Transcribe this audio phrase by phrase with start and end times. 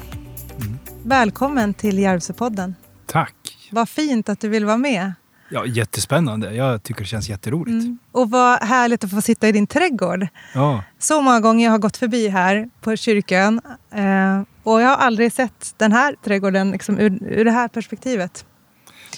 [1.04, 2.76] välkommen till Järvsöpodden.
[3.06, 3.36] Tack.
[3.72, 5.14] Vad fint att du vill vara med.
[5.50, 6.56] Ja, jättespännande.
[6.56, 7.84] Jag tycker det känns jätteroligt.
[7.84, 7.98] Mm.
[8.12, 10.28] Och vad härligt att få sitta i din trädgård.
[10.54, 10.84] Ja.
[11.00, 15.34] Så många gånger jag har gått förbi här på kyrkan eh, och jag har aldrig
[15.34, 18.46] sett den här trädgården liksom, ur, ur det här perspektivet.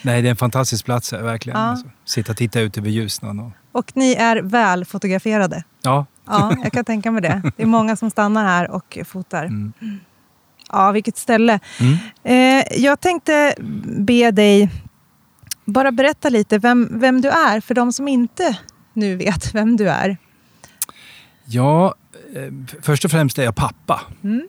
[0.03, 1.59] Nej, det är en fantastisk plats här, verkligen.
[1.59, 1.65] Ja.
[1.65, 3.39] Alltså, sitta och titta ut över Ljusnan.
[3.39, 3.51] Och...
[3.71, 5.63] Och ni är väl fotograferade.
[5.81, 6.05] Ja.
[6.25, 7.41] Ja, jag kan tänka mig det.
[7.57, 9.45] Det är många som stannar här och fotar.
[9.45, 9.73] Mm.
[10.71, 11.59] Ja, vilket ställe.
[11.79, 11.97] Mm.
[12.23, 14.69] Eh, jag tänkte be dig
[15.67, 18.57] bara berätta lite vem, vem du är, för de som inte
[18.93, 20.17] nu vet vem du är.
[21.45, 21.95] Ja,
[22.35, 24.01] eh, först och främst är jag pappa.
[24.23, 24.47] Mm.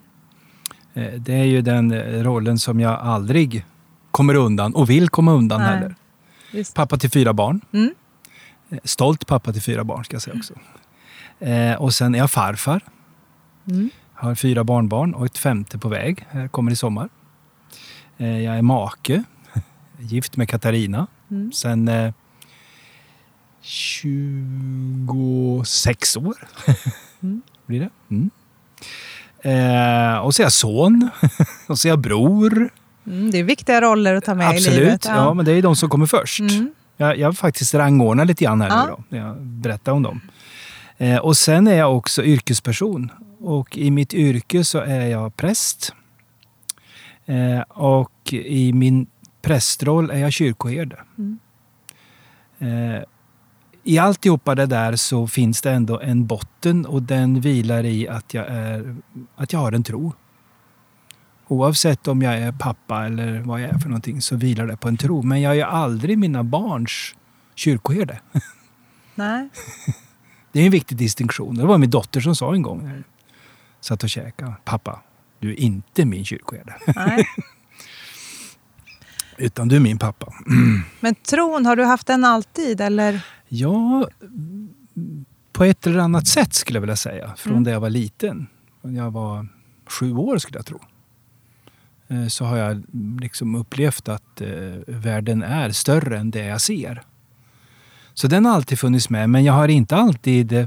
[0.94, 3.64] Eh, Det är ju den eh, rollen som jag aldrig
[4.10, 5.70] kommer undan och vill komma undan Nej.
[5.70, 5.94] heller.
[6.50, 6.74] Just.
[6.74, 7.60] Pappa till fyra barn.
[7.72, 7.94] Mm.
[8.84, 10.54] Stolt pappa till fyra barn ska jag säga också.
[11.40, 12.80] Eh, och sen är jag farfar.
[13.70, 13.90] Mm.
[14.14, 16.26] Har fyra barnbarn och ett femte på väg.
[16.50, 17.08] Kommer i sommar.
[18.16, 19.24] Jag är make.
[19.98, 21.06] Gift med Katarina.
[21.30, 21.52] Mm.
[21.52, 22.12] Sen eh,
[23.62, 26.36] 26 år
[27.22, 27.42] Mm.
[27.66, 27.90] blir det.
[28.10, 28.30] Mm.
[29.42, 31.10] Eh, och så är jag son.
[31.68, 32.70] och så är jag bror.
[33.06, 34.78] Mm, det är viktiga roller att ta med i Absolut.
[34.78, 35.04] livet.
[35.08, 35.34] Ja.
[35.34, 36.40] men det är de som kommer först.
[36.40, 36.70] Mm.
[36.96, 38.84] Jag, jag faktiskt rangordnar lite grann här Ja.
[38.84, 40.20] nu då, när jag berättar om dem.
[40.98, 43.10] Eh, och sen är jag också yrkesperson.
[43.40, 45.92] Och i mitt yrke så är jag präst.
[47.26, 49.06] Eh, och i min
[49.48, 50.98] prästroll är jag kyrkoherde.
[51.18, 51.38] Mm.
[52.58, 53.02] Eh,
[53.84, 58.34] I alltihopa det där så finns det ändå en botten och den vilar i att
[58.34, 58.96] jag, är,
[59.36, 60.12] att jag har en tro.
[61.46, 64.88] Oavsett om jag är pappa eller vad jag är för någonting så vilar det på
[64.88, 65.22] en tro.
[65.22, 67.14] Men jag är aldrig mina barns
[67.54, 68.20] kyrkoherde.
[69.14, 69.48] Nej.
[70.52, 71.54] Det är en viktig distinktion.
[71.54, 73.04] Det var min dotter som sa en gång när jag
[73.80, 74.54] satt och käkade.
[74.64, 75.00] Pappa,
[75.38, 76.74] du är inte min kyrkoherde.
[76.94, 77.24] Nej.
[79.38, 80.32] Utan du är min pappa.
[81.00, 82.80] Men tron, har du haft den alltid?
[82.80, 83.20] Eller?
[83.48, 84.08] Ja,
[85.52, 87.34] på ett eller annat sätt skulle jag vilja säga.
[87.36, 87.62] Från Mm.
[87.62, 88.46] när jag var liten.
[88.82, 89.48] Jag var
[89.90, 90.80] sju år skulle jag tro.
[92.08, 92.82] Eh, Så har jag
[93.20, 94.48] liksom upplevt att eh,
[94.86, 97.02] världen är större än det jag ser.
[98.14, 99.30] Så den har alltid funnits med.
[99.30, 100.66] Men jag har inte alltid eh,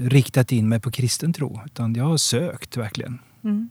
[0.00, 1.60] riktat in mig på kristen tro.
[1.66, 3.18] Utan jag har sökt verkligen.
[3.44, 3.70] Mm.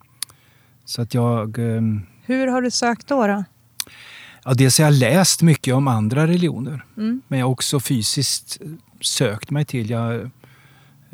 [0.86, 1.58] Så att jag...
[1.60, 3.28] ehm, Hur har du sökt då?
[3.28, 3.44] då?
[4.46, 6.86] Ja, dels har jag läst mycket om andra religioner.
[6.98, 7.22] Mm.
[7.28, 8.58] Men jag har också fysiskt
[9.02, 9.90] sökt mig till.
[9.90, 10.30] Jag, eh,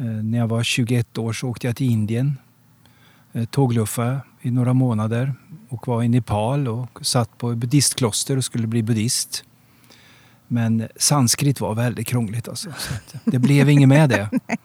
[0.06, 2.38] när jag var 21 år så åkte jag till Indien.
[3.34, 5.34] Eh, tågluffade i några månader
[5.70, 9.44] och var i Nepal och satt på ett buddhistkloster och skulle bli buddhist.
[10.48, 12.70] Men sanskrit var väldigt krångligt alltså.
[13.26, 14.30] Det blev inget med det.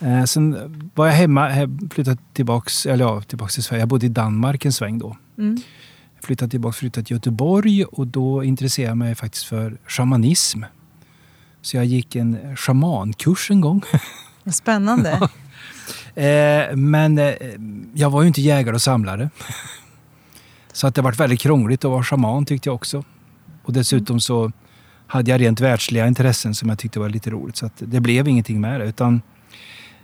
[0.00, 0.56] Eh, sen
[0.94, 3.80] var jag hemma, he- flyttade tillbaks, eller ja, tillbaks till Sverige.
[3.82, 5.60] Jag bodde i Danmark en sväng då Mm.
[6.24, 10.62] Flyttade tillbaka flyttade till Göteborg och då intresserade jag mig faktiskt för shamanism.
[11.62, 13.82] Så jag gick en shamankurs en gång.
[14.46, 15.28] Spännande.
[16.14, 17.34] Eh, men eh,
[17.94, 19.30] jag var ju inte jägare och samlare.
[20.72, 23.04] Så att det varit väldigt krångligt att vara shaman tyckte jag också.
[23.62, 24.52] Och dessutom så
[25.06, 27.56] hade jag rent världsliga intressen som jag tyckte var lite roligt.
[27.56, 28.86] Så att det blev ingenting med det.
[28.86, 29.22] Utan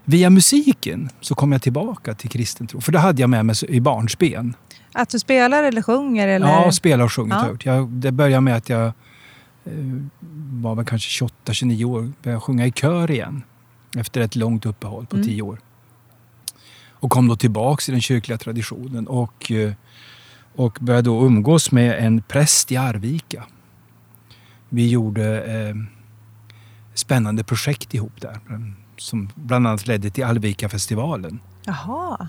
[0.04, 2.80] via musiken så kom jag tillbaka till kristen tro.
[2.80, 4.54] För det hade jag med mig i barnsben.
[4.92, 6.28] Att du spelar eller sjunger?
[6.28, 6.46] Eller?
[6.48, 7.56] Ja, spela och sjungit Ja.
[7.72, 8.92] jag Det började med att jag eh,
[10.52, 12.12] var väl kanske 28-29 år.
[12.22, 13.42] Började sjunga i kör igen.
[13.98, 15.28] Efter ett långt uppehåll på Mm.
[15.28, 15.58] 10 år.
[16.90, 19.06] Och kom då tillbaks i den kyrkliga traditionen.
[19.08, 19.72] Och, eh,
[20.54, 23.44] och började då umgås med en präst i Arvika.
[24.68, 25.74] Vi gjorde eh,
[26.94, 28.40] spännande projekt ihop där.
[28.96, 31.40] Som bland annat ledde till Arvika-festivalen.
[31.64, 32.28] Jaha.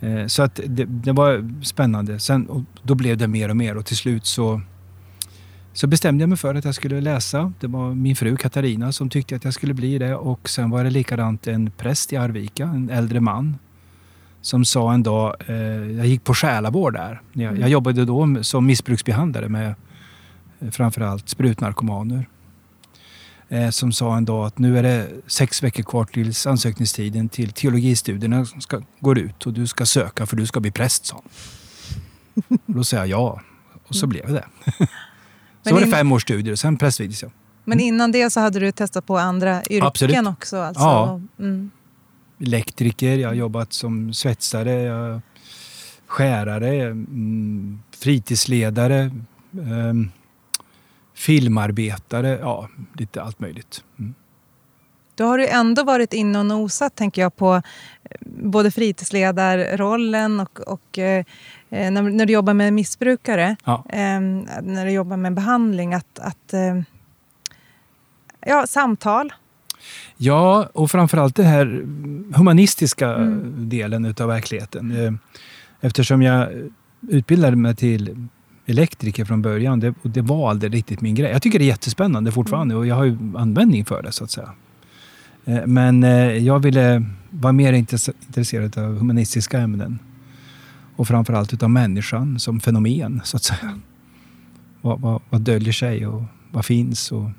[0.00, 2.18] Eh, Så att det, det var spännande.
[2.18, 4.60] Sen, och då blev det mer och mer och till slut så,
[5.72, 7.52] så bestämde jag mig för att jag skulle läsa.
[7.60, 10.84] Det var min fru Katarina som tyckte att jag skulle bli det och sen var
[10.84, 13.56] det likadant en präst i Arvika, en äldre man
[14.40, 15.56] som sa en dag, eh,
[15.96, 17.20] jag gick på själavård där.
[17.32, 19.74] Jag, jag jobbade då som missbruksbehandlare med
[20.60, 22.28] eh, framförallt sprutnarkomaner.
[23.54, 27.52] Eh, som sa en dag att nu är det sex veckor kvar tills ansökningstiden till
[27.52, 32.58] teologistudierna ska, går ut och du ska söka för du ska bli präst, sa han.
[32.66, 33.40] Och Då sa jag ja
[33.88, 34.44] och så blev det.
[35.62, 37.32] Så Men var det fem års studier och sen prästvigdes jag.
[37.64, 40.28] Men innan det så hade du testat på andra yrken Absolut.
[40.28, 40.56] också?
[40.56, 40.82] Alltså.
[40.82, 41.20] Ja.
[41.38, 41.70] Mm.
[42.40, 45.20] elektriker, jag har jobbat som svetsare, jag,
[46.06, 49.10] skärare, mm, fritidsledare,
[49.50, 50.10] um,
[51.14, 52.68] filmarbetare, ja,
[52.98, 53.84] lite allt möjligt.
[53.98, 54.14] Mm.
[55.14, 57.62] Då har du ändå varit inne och nosat, tänker jag, på eh,
[58.26, 61.24] både fritidsledarrollen och, och eh,
[61.70, 63.84] eh, när, när, du jobbar med missbrukare, ja.
[63.88, 64.20] eh,
[64.62, 66.80] när du jobbar med behandling, att, att eh,
[68.46, 69.32] ja, samtal.
[70.16, 71.66] Ja, och framförallt den här
[72.34, 73.68] humanistiska mm.
[73.68, 75.04] delen utav verkligheten.
[75.04, 75.12] Eh,
[75.80, 76.48] eftersom jag
[77.08, 78.28] utbildade mig till
[78.66, 79.80] elektriker från början.
[79.80, 81.30] Det, det var aldrig riktigt min grej.
[81.30, 82.80] Jag tycker det är jättespännande fortfarande mm.
[82.80, 84.52] och jag har ju användning för det så att säga.
[85.44, 89.98] Eh, men eh, jag ville vara mer intresserad av humanistiska ämnen.
[90.96, 93.80] Och framförallt utav människan som fenomen så att säga.
[94.80, 97.30] Vad, vad, vad döljer sig och vad finns och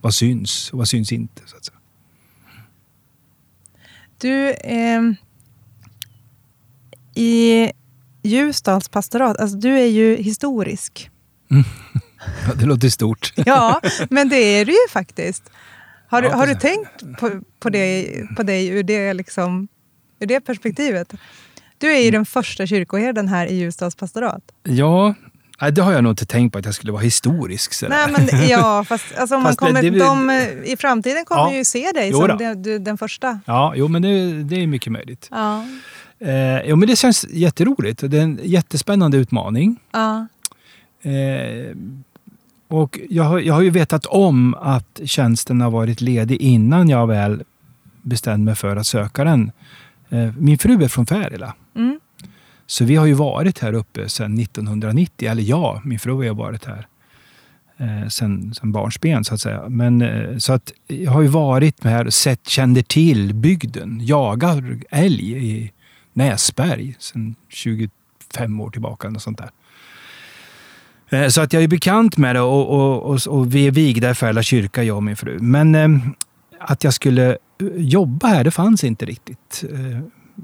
[0.00, 1.42] vad syns och vad syns inte.
[1.46, 1.76] Så att säga.
[4.18, 5.02] Du, eh,
[7.14, 7.70] i
[8.22, 11.10] Ljusdals pastorat, alltså du är ju historisk.
[11.50, 11.64] Mm.
[12.46, 13.32] Ja, det låter stort.
[13.46, 13.80] ja,
[14.10, 15.50] men det är du ju faktiskt.
[16.08, 17.30] Har, ja, har du tänkt på,
[17.60, 19.68] på, det, på dig ur det, liksom,
[20.20, 21.12] ur det perspektivet?
[21.78, 24.42] Du är ju den första kyrkoherden här i Ljusdals pastorat.
[24.62, 25.14] Ja,
[25.72, 27.72] det har jag nog inte tänkt på att jag skulle vara historisk.
[27.74, 28.06] Sådär.
[28.06, 30.30] Nej, men, ja, fast, alltså, man kommer, det, det, de,
[30.64, 33.40] I framtiden kommer ja, ju se dig som den, den, första.
[33.46, 35.28] Ja, jo, men det, det är mycket möjligt.
[35.30, 35.64] Ja.
[36.20, 38.10] Eh, jo, men det känns jätteroligt.
[38.10, 39.76] Det är en jättespännande utmaning.
[39.92, 40.26] Ja.
[41.02, 41.76] Eh,
[42.68, 47.06] och jag har, jag har ju vetat om att tjänsten har varit ledig innan jag
[47.06, 47.42] väl
[48.02, 49.52] bestämde mig för att söka den.
[50.08, 51.54] Eh, min fru är från Färila.
[51.76, 52.00] Mm.
[52.66, 55.28] Så vi har ju varit här uppe sedan 1990.
[55.28, 56.86] Eller ja, min fru har varit här
[57.76, 59.68] eh, sedan, sedan barnsben så att säga.
[59.68, 64.00] Men, eh, så att jag har ju varit här och sett, känner till bygden.
[64.02, 65.72] Jagar älg i
[66.12, 69.08] Näsberg sedan 25 år tillbaka.
[69.08, 69.50] Och sånt där.
[71.10, 74.10] Eh, så att jag är bekant med det och, och, och, och vi är vigda
[74.10, 75.38] i Färla kyrka, jag och min fru.
[75.40, 75.88] Men eh,
[76.60, 77.36] att jag skulle eh,
[77.76, 79.64] jobba här, det fanns inte riktigt.
[79.72, 80.00] Eh,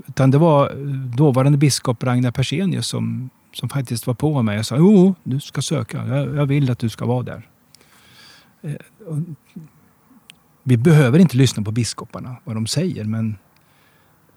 [0.06, 0.72] utan det var
[1.16, 5.62] dåvarande biskop Ragnar Persenius som, som faktiskt var på mig och sa jo, du ska
[5.62, 6.06] söka.
[6.06, 7.48] Jag, jag vill att du ska vara där.
[10.62, 13.36] Vi behöver inte lyssna på biskoparna, vad de säger, men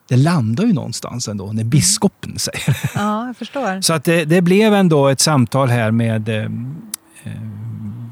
[0.10, 1.70] det landar ju någonstans ändå när mm.
[1.70, 3.82] biskopen säger Ja, jag förstår.
[3.82, 6.50] Så att det, det blev ändå ett samtal här med, eh,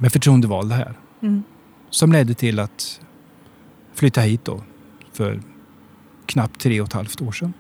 [0.02, 0.94] med förtroendevalda här.
[1.22, 1.44] Mm.
[1.90, 3.02] Som ledde till att
[3.94, 4.62] flytta hit då
[5.14, 5.42] för
[6.26, 7.54] knappt tre och ett halvt år sedan.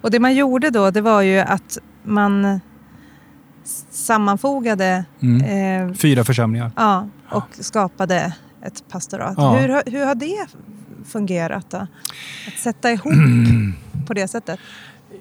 [0.00, 2.60] Och det man gjorde då, det var ju att man
[3.90, 5.04] sammanfogade...
[5.20, 5.88] Mm.
[5.88, 6.72] Eh, Fyra församlingar.
[6.76, 9.34] Ja, och skapade ett pastorat.
[9.36, 9.56] Ja.
[9.56, 10.46] Hur, hur har det
[11.06, 11.70] fungerat?
[11.70, 11.86] Då?
[12.46, 13.12] Att sätta ihop
[14.06, 14.60] på det sättet?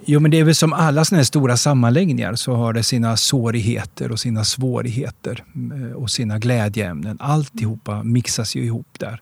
[0.05, 3.17] Jo, men det är väl som alla sådana här stora sammanläggningar så har det sina
[3.17, 5.43] svårigheter och sina svårigheter
[5.73, 7.17] eh, och sina glädjeämnen.
[7.19, 9.21] Alltihopa mixas ju ihop där.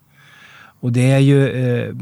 [0.79, 1.95] Och det är ju eh,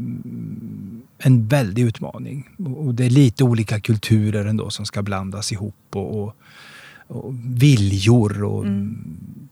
[1.18, 2.48] en väldig utmaning.
[2.76, 6.36] Och det är lite olika kulturer ändå som ska blandas ihop och, och,
[7.06, 9.04] och viljor och mm.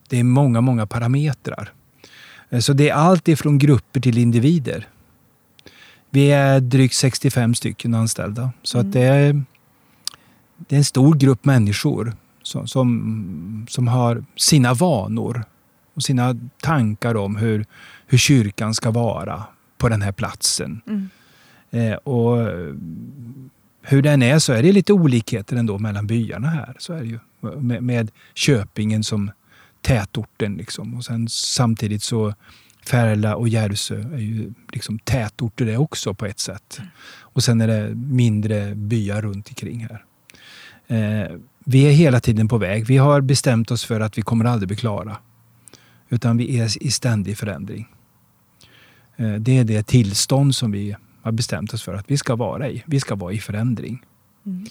[0.09, 1.73] det är många, många parametrar.
[2.51, 4.89] Eh, så det är allt ifrån grupper till individer.
[6.15, 8.53] Vi är drygt 65 stycken anställda.
[8.63, 8.89] Så mm.
[8.89, 9.43] att det, är,
[10.57, 15.45] det är en stor grupp människor som, som, som har sina vanor
[15.95, 17.67] och sina tankar om hur,
[18.07, 19.45] hur kyrkan ska vara
[19.79, 20.81] på den här platsen.
[20.87, 21.09] Mm.
[21.71, 22.37] Eh, och
[23.83, 26.77] hur den är så är det lite olikheter ändå mellan byarna här.
[26.79, 27.19] Så är det ju.
[27.41, 29.31] Med, med Köpingen som
[29.81, 30.55] tätorten.
[30.55, 30.95] Liksom.
[30.95, 32.35] Och sen samtidigt så
[32.87, 36.81] Färla och Järvsö är ju liksom tätorter det också på ett sätt.
[37.21, 40.05] Och sen är det mindre byar runt omkring här.
[40.87, 42.87] Eh, vi är hela tiden på väg.
[42.87, 45.17] Vi har bestämt oss för att vi kommer aldrig bli klara.
[46.09, 47.89] Utan vi är i ständig förändring.
[49.17, 52.69] Eh, det är det tillstånd som vi har bestämt oss för att vi ska vara
[52.69, 52.83] i.
[52.87, 54.03] Vi ska vara i förändring.
[54.47, 54.67] Mm.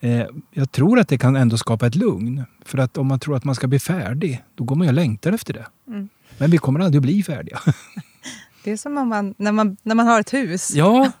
[0.00, 2.44] Eh, jag tror att det kan ändå skapa ett lugn.
[2.64, 4.94] För att om man tror att man ska bli färdig, då går man ju och
[4.94, 5.66] längtar efter det.
[5.88, 6.08] Mm.
[6.38, 7.60] Men vi kommer aldrig att bli färdiga.
[8.64, 10.74] Det är som man, när, man, när man har ett hus.
[10.74, 11.12] Ja.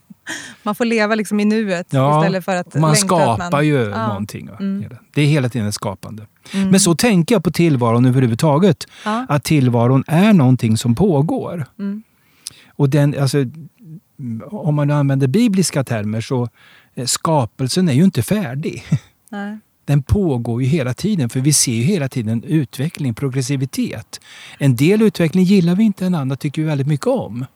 [0.62, 4.08] man får leva liksom i nuet ja, istället för att Man skapar man, ju ja.
[4.08, 4.48] någonting.
[4.60, 4.84] Mm.
[5.14, 6.26] Det är hela tiden ett skapande.
[6.54, 6.70] Mm.
[6.70, 8.86] Men så tänker jag på tillvaron överhuvudtaget.
[9.04, 9.26] Ja.
[9.28, 11.66] Att tillvaron är någonting som pågår.
[11.78, 12.02] Mm.
[12.68, 13.38] Och den, alltså,
[14.44, 16.48] om man använder bibliska termer så
[16.96, 18.84] Eh, skapelsen är ju inte färdig.
[19.28, 19.58] Nej.
[19.86, 24.20] Den pågår ju hela tiden, för vi ser ju hela tiden utveckling, progressivitet.
[24.58, 27.46] En del utveckling gillar vi inte, en annan tycker vi väldigt mycket om.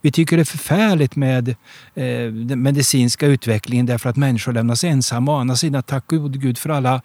[0.00, 1.48] Vi tycker det är förfärligt med
[1.94, 5.32] eh, den medicinska utvecklingen därför att människor lämnas ensamma.
[5.32, 7.02] Å andra sidan, tack gode gud för alla,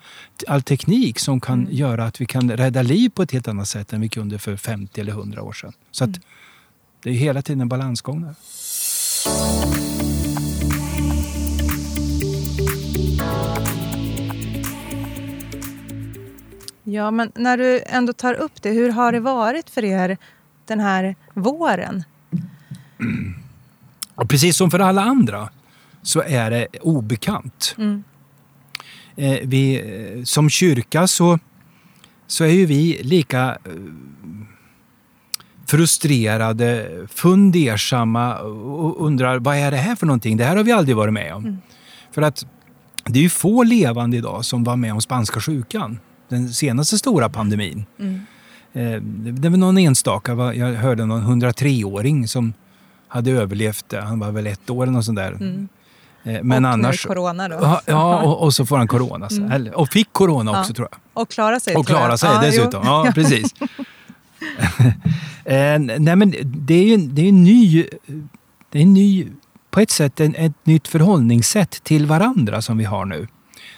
[0.47, 1.73] all teknik som kan mm.
[1.75, 4.57] göra att vi kan rädda liv på ett helt annat sätt än vi kunde för
[4.57, 5.73] 50 eller 100 år sedan.
[5.91, 6.21] Så att, mm.
[7.03, 8.35] det är hela tiden en balansgång där.
[16.93, 20.17] Ja, men när du ändå tar upp det, hur har det varit för er
[20.65, 22.03] den här våren?
[24.15, 25.49] Och precis som för alla andra
[26.01, 27.75] så är det obekant.
[27.77, 28.03] Mm.
[29.15, 31.39] Eh, vi, eh, som kyrka så,
[32.27, 33.71] så är ju vi lika eh,
[35.65, 40.37] frustrerade, fundersamma och undrar vad är det här för någonting?
[40.37, 41.43] Det här har vi aldrig varit med om.
[41.43, 41.57] Mm.
[42.11, 42.45] För att
[43.05, 45.99] det är ju få levande idag som var med om spanska sjukan,
[46.29, 47.85] den senaste stora pandemin.
[47.99, 48.19] Mm.
[49.41, 52.53] Det var någon enstaka, jag hörde någon 103-åring som
[53.07, 55.31] hade överlevt, han var väl ett år eller något sånt där.
[55.31, 55.67] Mm.
[56.23, 57.81] Eh, men och annars, corona då.
[57.85, 59.27] Ja, och, och, så får han corona.
[59.31, 59.73] Mm.
[59.73, 60.75] Och fick corona också ja.
[60.75, 60.99] tror jag.
[61.21, 61.75] Och klara sig.
[61.75, 62.81] Och klara sig ja, dessutom.
[62.85, 62.91] Jo.
[63.05, 63.53] Ja, precis.
[65.45, 67.85] eh, nej men det är ju det är en ny,
[68.69, 69.27] det är en ny,
[69.71, 73.27] på ett sätt en, ett nytt förhållningssätt till varandra som vi har nu.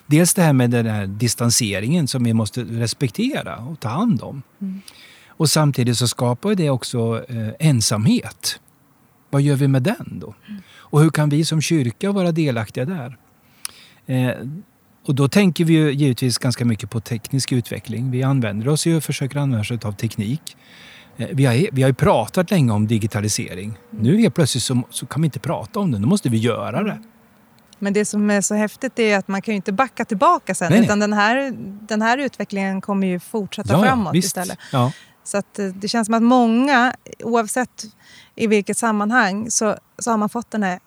[0.07, 4.41] Dels det här med den här distanseringen som vi måste respektera och ta hand om.
[4.61, 4.81] Mm.
[5.27, 8.59] Och samtidigt så skapar det också eh, ensamhet.
[9.29, 10.35] Vad gör vi med den då?
[10.47, 10.61] Mm.
[10.67, 13.17] Och hur kan vi som kyrka vara delaktiga där?
[14.05, 14.31] Eh,
[15.05, 18.11] och då tänker vi ju givetvis ganska mycket på teknisk utveckling.
[18.11, 20.57] Vi använder oss ju och försöker använda oss av teknik.
[21.17, 23.77] Eh, vi, har, vi har ju pratat länge om digitalisering.
[23.91, 24.03] Mm.
[24.03, 26.83] Nu helt plötsligt så, så, kan vi inte prata om det, nu måste vi göra
[26.83, 26.99] det.
[27.79, 30.71] Men det som är så häftigt är att man kan ju inte backa tillbaka sen.
[30.71, 31.51] Nej, utan den här,
[31.87, 34.25] den här utvecklingen kommer ju fortsätta ja, framåt visst.
[34.25, 34.59] istället.
[34.71, 34.91] Ja.
[35.23, 37.85] Så att eh, det känns som att många, oavsett
[38.35, 40.79] i vilket sammanhang, så, så har man fått den här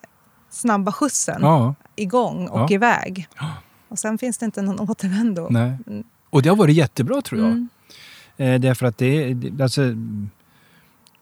[0.50, 1.75] snabba skjutsen ja.
[1.97, 2.75] igång och ja.
[2.75, 3.28] iväg.
[3.38, 3.52] Ja.
[3.88, 5.47] Och sen finns det inte någon återvändo.
[5.50, 5.78] Nej.
[5.87, 6.04] Mm.
[6.30, 7.50] Och det har varit jättebra tror jag.
[7.50, 7.68] Mm.
[8.37, 9.83] Eh, därför att det, det alltså,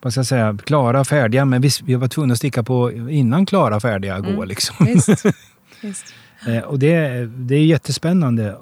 [0.03, 3.47] vad ska jag säga, klara, färdiga, men vi, vi var tvungna att sticka på innan
[3.47, 4.37] klara, färdiga mm.
[4.37, 4.47] går.
[4.47, 4.77] Liksom.
[6.47, 8.59] Eh, och det, det är jättespännande.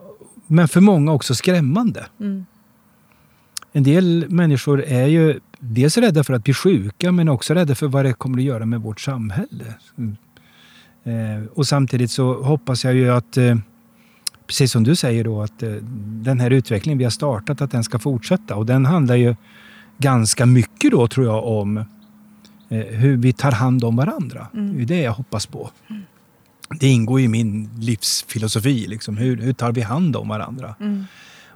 [0.47, 2.06] Men för många också skrämmande.
[2.21, 2.44] Mm
[3.76, 7.88] en del människor är ju dels rädda för att bli sjuka men också rädda för
[7.88, 9.64] vad det kommer att göra med vårt samhälle.
[9.99, 10.16] Mm.
[11.04, 13.56] Eh, och samtidigt så hoppas jag ju att, eh,
[14.47, 15.71] precis som du säger då, att eh,
[16.04, 18.56] den här utvecklingen vi har startat, att den ska fortsätta.
[18.56, 19.37] Och den handlar ju
[19.99, 21.85] ganska mycket då tror jag om
[22.68, 24.47] hur vi tar hand om varandra.
[24.54, 24.76] Mm.
[24.76, 25.71] Det är det jag hoppas på.
[25.90, 26.02] Mm.
[26.81, 28.87] Det ingår i min livsfilosofi.
[28.87, 29.16] Liksom.
[29.16, 30.75] Hur, hur tar vi hand om varandra?
[30.81, 31.04] Mm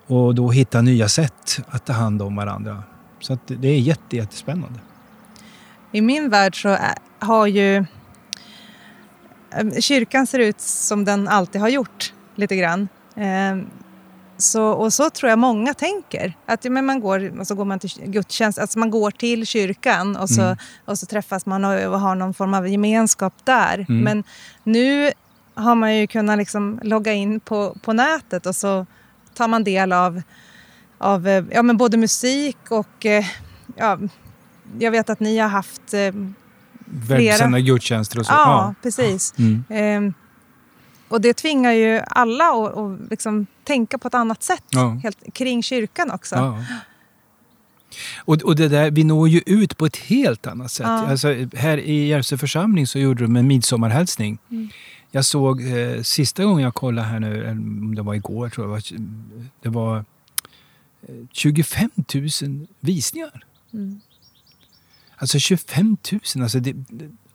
[0.08, 2.82] och då hitta nya sätt att ta hand om varandra.
[3.20, 4.80] Så det är jätte, jättespännande.
[5.92, 6.76] I min värld så
[7.18, 7.84] har ju eh,
[9.80, 12.88] kyrkan ser ut som den alltid har gjort lite grann.
[14.38, 16.36] Så, och så tror jag många tänker.
[16.46, 20.16] Att men man, går, och så går man till gudstjänst, alltså man går till kyrkan
[20.16, 20.56] och så, mm.
[20.84, 23.86] och så träffas man och, har någon form av gemenskap där.
[23.88, 24.04] Mm.
[24.04, 24.24] Men
[24.64, 25.12] nu
[25.54, 28.86] har man ju kunnat liksom logga in på, på nätet och så
[29.34, 30.22] tar man del av,
[30.98, 33.24] av eh, ja, men både musik och eh,
[33.76, 33.98] ja,
[34.78, 36.12] jag vet att ni har haft eh,
[37.06, 37.18] flera...
[37.18, 38.32] Webbsända gudstjänster och så.
[38.32, 38.74] Ja, ja.
[38.82, 39.34] precis.
[39.38, 39.64] Mm.
[39.68, 40.14] Ehm,
[41.08, 45.00] och det tvingar ju alla att, att liksom tänka på ett annat sätt ja.
[45.02, 46.34] helt, kring kyrkan också.
[46.36, 46.64] Ja.
[48.18, 50.86] Och, och det där, vi når ju ut på ett helt annat sätt.
[50.86, 51.06] Ja.
[51.06, 54.38] Alltså, här i Järvsö församling så gjorde de en midsommarhälsning.
[54.50, 54.68] Mm.
[55.10, 58.82] Jag såg eh, sista gången jag kollade här nu, om det var igår tror jag,
[59.62, 60.04] det var
[61.32, 61.90] 25
[62.42, 63.44] 000 visningar.
[63.72, 64.00] Mm.
[65.16, 66.20] Alltså 25 000.
[66.42, 66.74] Alltså det,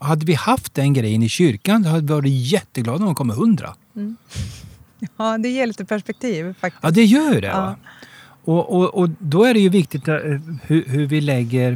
[0.03, 3.75] hade vi haft den grejen i kyrkan hade vi varit jätteglada om det kom 100.
[3.95, 4.15] Mm.
[5.17, 6.83] Ja, det ger lite perspektiv faktiskt.
[6.83, 7.47] Ja, det gör det.
[7.47, 7.75] Ja.
[8.43, 10.15] Och, och, och då är det ju viktigt eh,
[10.63, 11.71] hur, hur vi lägger,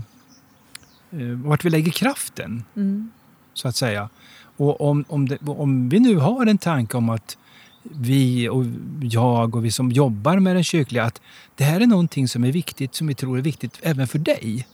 [1.12, 2.64] eh, vart vi lägger kraften.
[2.76, 3.12] Mm.
[3.54, 4.10] Så att säga.
[4.58, 7.38] Och om, om, det, om vi nu har en tanke om att
[7.84, 8.66] vi och
[9.02, 11.22] jag och vi som jobbar med den kyrkliga, att
[11.56, 14.68] det här är någonting som är viktigt, som vi tror är viktigt även för dig.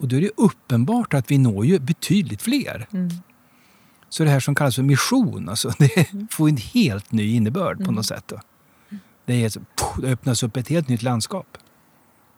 [0.00, 2.86] Och då är det uppenbart att vi når ju betydligt fler.
[2.92, 3.10] Mm.
[4.08, 6.28] Så det här som kallas för mission, alltså, det mm.
[6.30, 7.94] får en helt ny innebörd på mm.
[7.94, 8.24] något sätt.
[8.26, 8.40] Då.
[9.24, 9.52] Det, är,
[10.00, 11.58] det öppnas upp ett helt nytt landskap.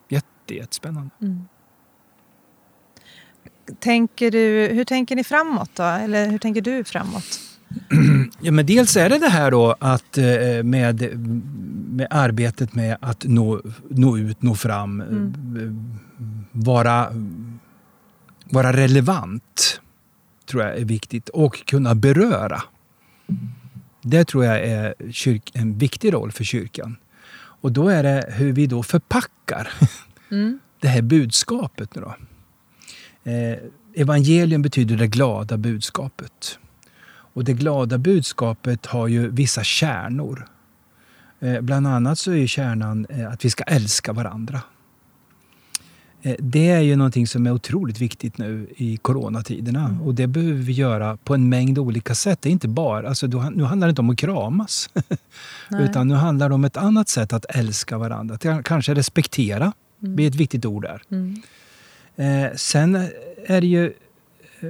[0.08, 1.10] Jätte, jättespännande.
[1.20, 1.44] Mm
[3.78, 5.82] tänker du, hur tänker ni framåt då?
[5.82, 7.40] Eller hur tänker du framåt?
[8.40, 11.18] Ja, men dels är det det här då att eh, med,
[11.88, 15.98] med arbetet med att nå, nå ut, nå fram, mm.
[16.52, 17.08] vara
[18.50, 19.80] vara relevant
[20.46, 22.62] tror jag är viktigt och kunna beröra.
[24.02, 26.96] Det tror jag är kyrk, en viktig roll för kyrkan.
[27.34, 29.68] Och då är det hur vi då förpackar
[30.30, 30.58] mm.
[30.80, 31.90] det här budskapet.
[31.94, 32.14] Då.
[33.30, 33.58] Eh,
[33.94, 36.58] evangelium betyder det glada budskapet.
[37.32, 40.46] Och det glada budskapet har ju vissa kärnor.
[41.40, 44.60] Eh, bland annat så är kärnan eh, att vi ska älska varandra.
[46.22, 50.02] Eh, det är ju någonting som är otroligt viktigt nu i coronatiderna mm.
[50.02, 52.42] och det behöver vi göra på en mängd olika sätt.
[52.42, 54.90] Det är inte bara, alltså, nu handlar det inte om att kramas
[55.70, 58.34] utan nu handlar det om ett annat sätt att älska varandra.
[58.34, 59.72] Att kanske respektera,
[60.02, 60.16] mm.
[60.16, 61.02] det är ett viktigt ord där.
[61.10, 61.42] Mm.
[62.16, 62.94] Eh, sen
[63.46, 63.92] är det ju
[64.62, 64.68] Eh,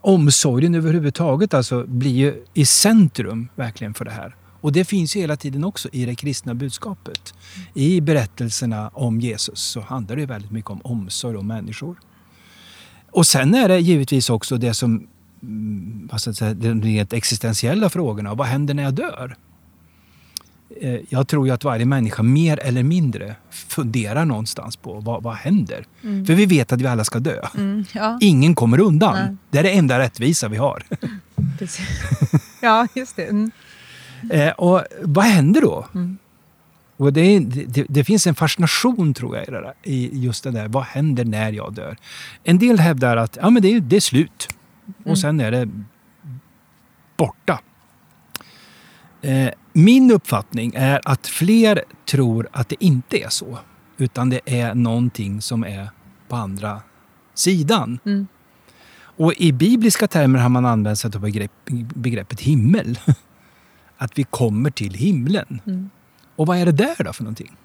[0.00, 4.36] omsorgen överhuvudtaget alltså blir ju i centrum verkligen för det här.
[4.60, 7.34] Och det finns ju hela tiden också i det kristna budskapet.
[7.74, 11.96] I berättelserna om Jesus så handlar det väldigt mycket om omsorg om människor.
[13.10, 15.06] Och sen är det givetvis också det som
[15.42, 18.34] mm, vad ska jag säga, de rent existentiella frågorna.
[18.34, 19.36] Vad händer när jag dör?
[20.80, 25.34] Eh, jag tror ju att varje människa mer eller mindre funderar någonstans på vad, vad
[25.34, 25.86] händer.
[26.02, 26.26] Mm.
[26.26, 27.40] För vi vet att vi alla ska dö.
[27.56, 28.18] Mm, ja.
[28.20, 29.14] Ingen kommer undan.
[29.14, 29.36] Nej.
[29.50, 30.82] Det är det enda rättvisa vi har.
[32.60, 33.24] ja, just det.
[33.24, 33.50] Mm.
[34.30, 35.86] Eh, och vad händer då?
[35.94, 36.18] Mm.
[36.96, 40.68] Och det, det, det, finns en fascination tror jag i, där, i just det där.
[40.68, 41.96] Vad händer när jag dör?
[42.44, 44.48] En del hävdar att ja, men det, det är slut.
[44.86, 45.10] Mm.
[45.10, 45.68] Och sen är det
[47.16, 47.60] borta.
[49.22, 53.58] Eh, min uppfattning är att fler tror att det inte är så.
[53.96, 55.90] Utan det är någonting som är
[56.28, 56.82] på andra
[57.34, 57.98] sidan.
[58.04, 58.26] Mm.
[59.00, 61.52] Och i bibliska termer har man använt sig av begrepp,
[61.94, 62.98] begreppet himmel.
[63.98, 65.60] att vi kommer till himlen.
[65.66, 65.90] Mm.
[66.36, 67.56] Och vad är det där då för någonting?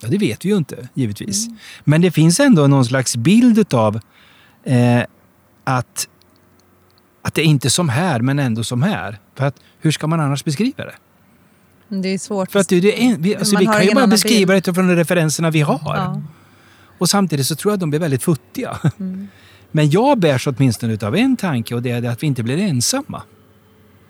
[0.00, 1.46] Ja, det vet vi ju inte givetvis.
[1.46, 1.58] Mm.
[1.84, 4.00] Men det finns ändå någon slags bild av
[4.64, 5.02] eh,
[5.64, 6.08] att,
[7.22, 9.18] att det är inte som här, men ändå som här.
[9.38, 10.94] För att, hur ska man annars beskriva det?
[11.88, 12.50] Det är svårt.
[12.50, 14.96] För att det, det är, vi, alltså, vi kan ju bara beskriva det utifrån de
[14.96, 15.80] referenserna vi har.
[15.84, 16.22] Ja.
[16.98, 18.78] Och samtidigt så tror jag att de blir väldigt futtiga.
[18.98, 19.28] Mm.
[19.70, 23.22] Men jag bärs åtminstone av en tanke och det är att vi inte blir ensamma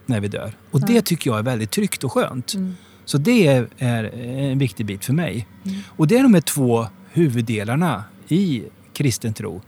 [0.06, 0.52] när vi dör.
[0.70, 2.54] Och det tycker jag är väldigt tryggt och skönt.
[2.54, 2.76] Mm.
[3.04, 4.04] Så det är, är,
[4.50, 5.46] en viktig bit för mig.
[5.64, 5.80] Mm.
[5.96, 8.62] Och det är de här två huvuddelarna i
[8.92, 9.62] kristen tro.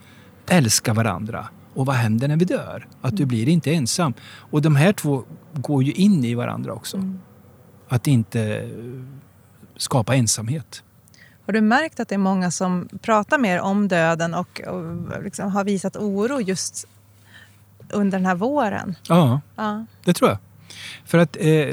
[0.48, 2.88] Älska varandra och vad händer när vi dör?
[3.00, 4.14] Att du blir inte ensam.
[4.22, 6.96] Och de här två går ju in i varandra också.
[6.96, 7.18] Mm.
[7.88, 8.70] Att inte
[9.76, 10.82] skapa ensamhet.
[11.46, 15.50] Har du märkt att det är många som pratar mer om döden och, och liksom
[15.50, 16.86] har visat oro just
[17.92, 18.94] under den här våren.
[19.08, 19.86] Ja, ja.
[20.04, 20.38] det tror jag.
[21.04, 21.68] För att eh,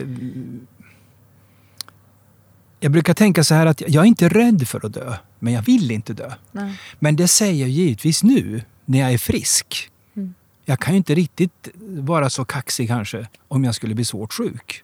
[2.80, 5.62] jag brukar tänka så här att jag är inte rädd för att dö, men jag
[5.62, 6.32] vill inte dö.
[6.52, 6.80] Nej.
[7.00, 9.90] Men det säger jag givetvis nu, när jag är frisk.
[10.16, 10.34] Mm.
[10.66, 14.82] Jag kan ju inte riktigt vara så kaxig kanske om jag skulle bli svårt sjuk.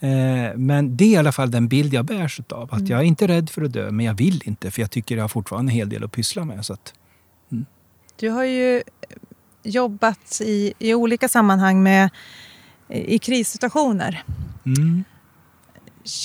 [0.00, 2.62] Eh, men det är i alla fall den bild jag bärs av.
[2.62, 2.90] Att mm.
[2.90, 5.22] jag är inte rädd för att dö, men jag vill inte för jag tycker jag
[5.22, 6.66] har fortfarande en hel del att pyssla med.
[6.66, 6.94] Så att,
[7.52, 7.66] mm.
[8.16, 8.82] Du har ju
[9.62, 12.10] jobbat i, i olika sammanhang med,
[12.88, 14.24] i krissituationer.
[14.66, 15.04] Mm.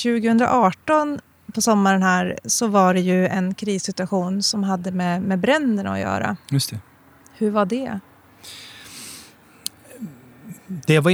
[0.04, 1.20] 2018
[1.52, 6.00] på sommaren här så var det ju en krissituation som hade med, med bränderna att
[6.00, 6.38] göra.
[6.50, 6.80] Just det.
[7.38, 8.00] Hur var det?
[10.88, 11.12] Det var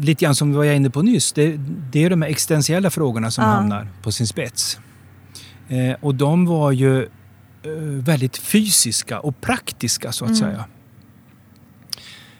[0.00, 1.32] lite grann som vi var inne på nyss.
[1.32, 1.56] Det,
[1.92, 3.50] det är de här existentiella frågorna som ja.
[3.50, 4.78] hamnar på sin spets.
[5.68, 7.08] Eh, och de var ju eh,
[7.82, 10.40] väldigt fysiska och praktiska så att mm.
[10.40, 10.64] säga.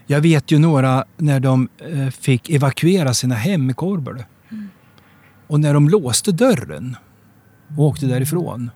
[0.07, 4.27] Jag vet ju några när de eh, fick evakuera sina hem i Korber.
[4.51, 4.69] Mm.
[5.47, 6.97] Och när de låste dörren
[7.77, 8.71] och åkte därifrån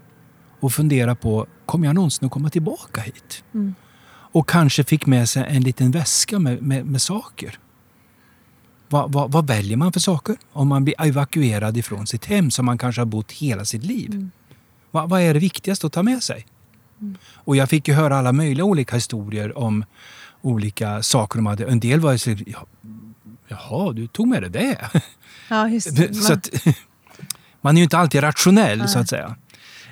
[0.61, 3.45] och funderade på, kommer jag någonsin att komma tillbaka hit?
[3.55, 3.75] Mm.
[4.09, 7.59] Och kanske fick med sig en liten väska med, med, med saker.
[8.89, 12.67] Vad, vad, vad, väljer man för saker om man blir evakuerad ifrån sitt hem som
[12.67, 14.11] man kanske har bott hela sitt liv?
[14.13, 14.31] Mm.
[14.91, 16.47] Vad, vad är det viktigaste att ta med sig?
[17.01, 17.17] Mm.
[17.35, 19.85] Och jag fick ju höra alla möjliga olika historier om
[20.43, 21.65] olika saker de hade.
[21.65, 22.37] En del var så
[23.49, 24.91] Jaha, du tog med det?
[25.49, 26.15] Ja, just det.
[26.25, 26.51] Så att,
[27.67, 28.89] man är ju inte alltid rationell Nej.
[28.89, 29.37] så att säga.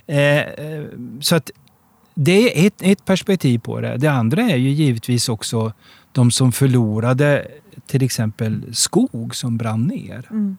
[0.07, 0.85] Eh, eh,
[1.21, 1.51] så att
[2.15, 3.97] det är ett, ett perspektiv på det.
[3.97, 5.73] Det andra är ju givetvis också
[6.13, 7.49] de som förlorade
[7.87, 10.29] till exempel skog som brann ner.
[10.31, 10.57] Mm.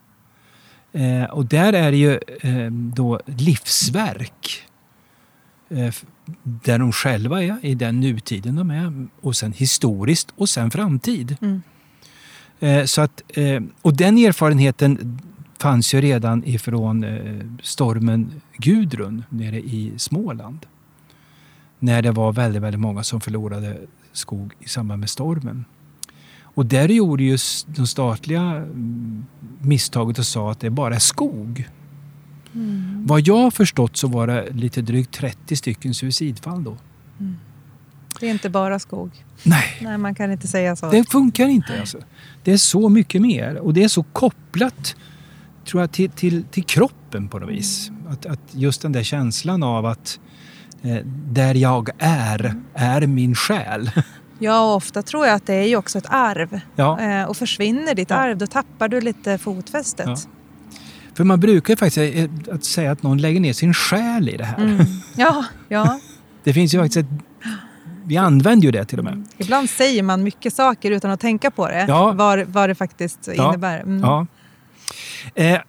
[0.91, 4.63] Eh, och där är det ju eh, då livsverk
[5.69, 5.93] eh,
[6.43, 11.37] där de själva är, i den nutiden de är och sen historiskt och sen framtid.
[11.41, 11.61] Mm.
[12.59, 15.19] Eh, så att, eh, och den erfarenheten
[15.65, 20.65] fanns ju redan ifrån eh, stormen Gudrun nere i Småland.
[21.79, 23.77] när det var väldigt, väldigt många som förlorade
[24.11, 25.65] skog i samband med stormen.
[26.41, 29.25] Och där gjorde ju de statliga mm,
[29.61, 31.69] misstaget och sa att det bara är skog.
[32.53, 33.07] Mm.
[33.07, 36.77] Vad jag har förstått så var det lite drygt 30 stycken suicidfall då.
[37.19, 37.35] Mm.
[38.19, 39.11] Det är inte bara skog.
[39.43, 39.77] Nej.
[39.81, 40.91] Nej, man kan inte säga så.
[40.91, 41.79] Det funkar inte.
[41.79, 41.97] Alltså.
[42.43, 44.95] Det är så mycket mer och det är så kopplat
[45.65, 47.91] tror jag, till, till, till kroppen på något vis.
[48.09, 50.19] Att, att just den där känslan av att
[50.81, 50.97] eh,
[51.31, 53.91] där jag är, är min själ.
[54.39, 56.59] Ja, och ofta tror jag att det är ju också ett arv.
[56.75, 56.99] Ja.
[56.99, 58.15] Eh, och försvinner ditt ja.
[58.15, 60.05] arv, då tappar du lite fotfästet.
[60.07, 60.15] Ja.
[61.13, 64.45] För man brukar faktiskt eh, att säga att någon lägger ner sin själ i det
[64.45, 64.57] här.
[64.57, 64.85] Mm.
[65.15, 65.99] Ja, ja.
[66.43, 67.25] det finns ju faktiskt ett
[68.05, 69.23] vi använder ju det till och med.
[69.37, 72.11] Ibland säger man mycket saker utan att tänka på det, ja.
[72.11, 73.49] vad, vad det faktiskt ja.
[73.49, 73.79] innebär.
[73.79, 73.99] Mm.
[73.99, 74.27] Ja.
[75.35, 75.59] Eh,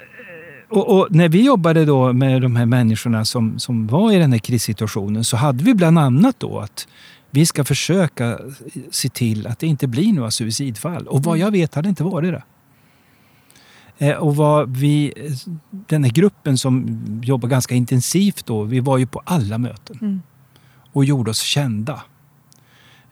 [0.68, 4.32] och, och, när vi jobbade då med de här människorna som, som var i den
[4.32, 6.88] här krissituationen så hade vi bland annat då att
[7.30, 8.38] vi ska försöka
[8.90, 11.06] se till att det inte blir några suicidfall.
[11.06, 11.44] Och vad mm.
[11.44, 12.42] jag vet har det inte varit det.
[13.98, 15.12] Eh, och vad vi,
[15.70, 20.22] den här gruppen som jobbar ganska intensivt då, vi var ju på alla möten mm.
[20.92, 22.02] och gjorde oss kända.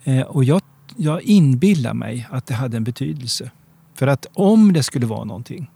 [0.05, 0.63] Eh, och jag,
[0.97, 3.51] jag inbillar mig att det hade en betydelse.
[3.95, 5.71] För att om det skulle vara någonting,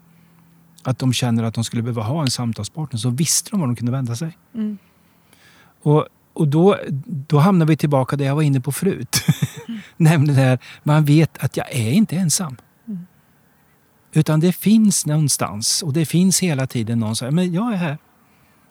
[0.83, 3.77] att de känner att de skulle behöva ha en samtalspartner, så visste de var de
[3.77, 4.39] kunde vända sig.
[4.55, 4.79] Mm.
[5.83, 9.17] Och, och då, då hamnar vi tillbaka där jag var inne på förut.
[9.69, 9.81] Mm.
[9.97, 12.57] Nämligen det här, man vet att jag är inte ensam.
[12.87, 13.07] Mm.
[14.13, 17.77] Utan det finns någonstans och det finns hela tiden någon som säger, men jag är
[17.77, 17.99] här.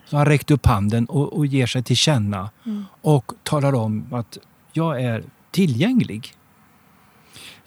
[0.06, 2.86] Så han räckt upp handen och, och ger sig till känna mm.
[3.02, 4.38] och talar om att
[4.74, 6.34] jag är tillgänglig.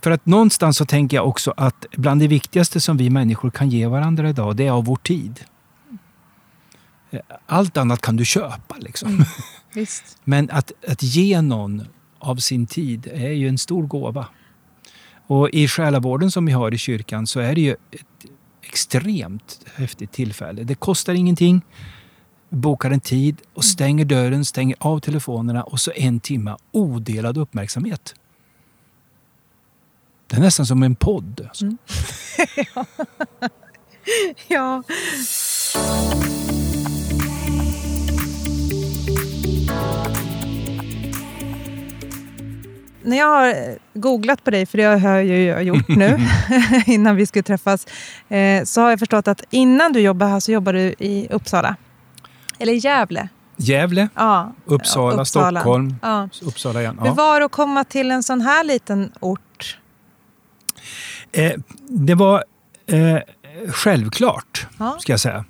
[0.03, 3.71] För att någonstans så tänker jag också att bland det viktigaste som vi människor kan
[3.71, 5.41] ge varandra idag, det är av vår tid.
[7.47, 9.09] Allt annat kan du köpa liksom.
[9.09, 9.87] Mm,
[10.25, 11.83] Men att, att ge någon
[12.19, 14.27] av sin tid är ju en stor gåva.
[15.27, 18.31] Och i själavården som vi har i kyrkan så är det ju ett
[18.63, 20.63] extremt häftigt tillfälle.
[20.63, 21.63] Det kostar ingenting
[22.51, 28.15] bokar en tid och stänger dörren, stänger av telefonerna och så en timme odelad uppmärksamhet.
[30.31, 31.47] Det är nästan som en podd.
[31.49, 31.65] Alltså.
[31.65, 31.79] Mm.
[34.49, 34.83] ja.
[43.03, 43.55] När jag har
[43.95, 46.19] googlat på dig, för det har jag ju gjort nu
[46.87, 47.87] innan vi skulle träffas,
[48.29, 51.77] eh, så har jag förstått att innan du jobbade här så jobbade du i Uppsala.
[52.59, 53.29] Eller Gävle.
[53.57, 54.53] Gävle, ja.
[54.65, 56.29] Uppsala, Uppsala, Stockholm, ja.
[56.43, 56.97] Uppsala igen.
[56.99, 57.09] Ja.
[57.09, 59.41] Hur var det att komma till en sån här liten ort?
[61.33, 61.53] Eh,
[61.89, 62.45] det var
[62.87, 63.19] eh,
[63.69, 64.97] självklart, ja.
[65.01, 65.45] ska jag säga.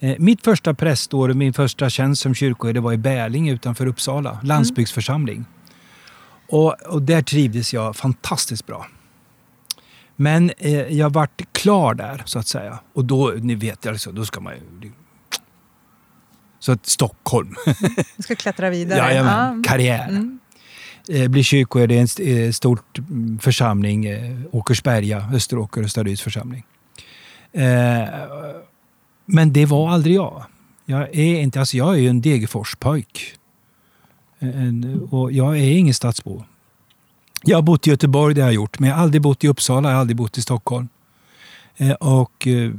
[0.00, 4.46] Eh, mitt första prästår, min första tjänst som kyrkoherde var i Bäling utanför Uppsala, mm.
[4.46, 5.36] landsbygdsförsamling.
[5.36, 5.46] Mm.
[6.48, 8.86] Och, och, där trivdes jag fantastiskt bra.
[10.16, 12.78] Men eh, jag vart klar där, så att säga.
[12.92, 14.90] Och då, ni vet, alltså, då ska man ju
[16.58, 17.54] så att Stockholm.
[18.16, 19.14] Du ska klättra vidare?
[19.14, 19.56] Ja.
[19.64, 20.08] karriär.
[20.08, 20.38] Mm.
[21.08, 26.64] Eh, blir kyrkoherde i en eh, stor mm, församling, eh, Åkersberga, Österåker Östaryds församling.
[27.52, 28.04] Eh,
[29.26, 30.44] men det var aldrig jag.
[30.84, 33.36] Jag är, inte, alltså jag är ju en Degerforspojk.
[34.38, 36.44] Eh, och jag är ingen stadsbo.
[37.42, 39.48] Jag har bott i Göteborg, det har jag gjort, men jag har aldrig bott i
[39.48, 40.88] Uppsala, jag har aldrig bott i Stockholm.
[41.76, 42.70] Eh, och, eh,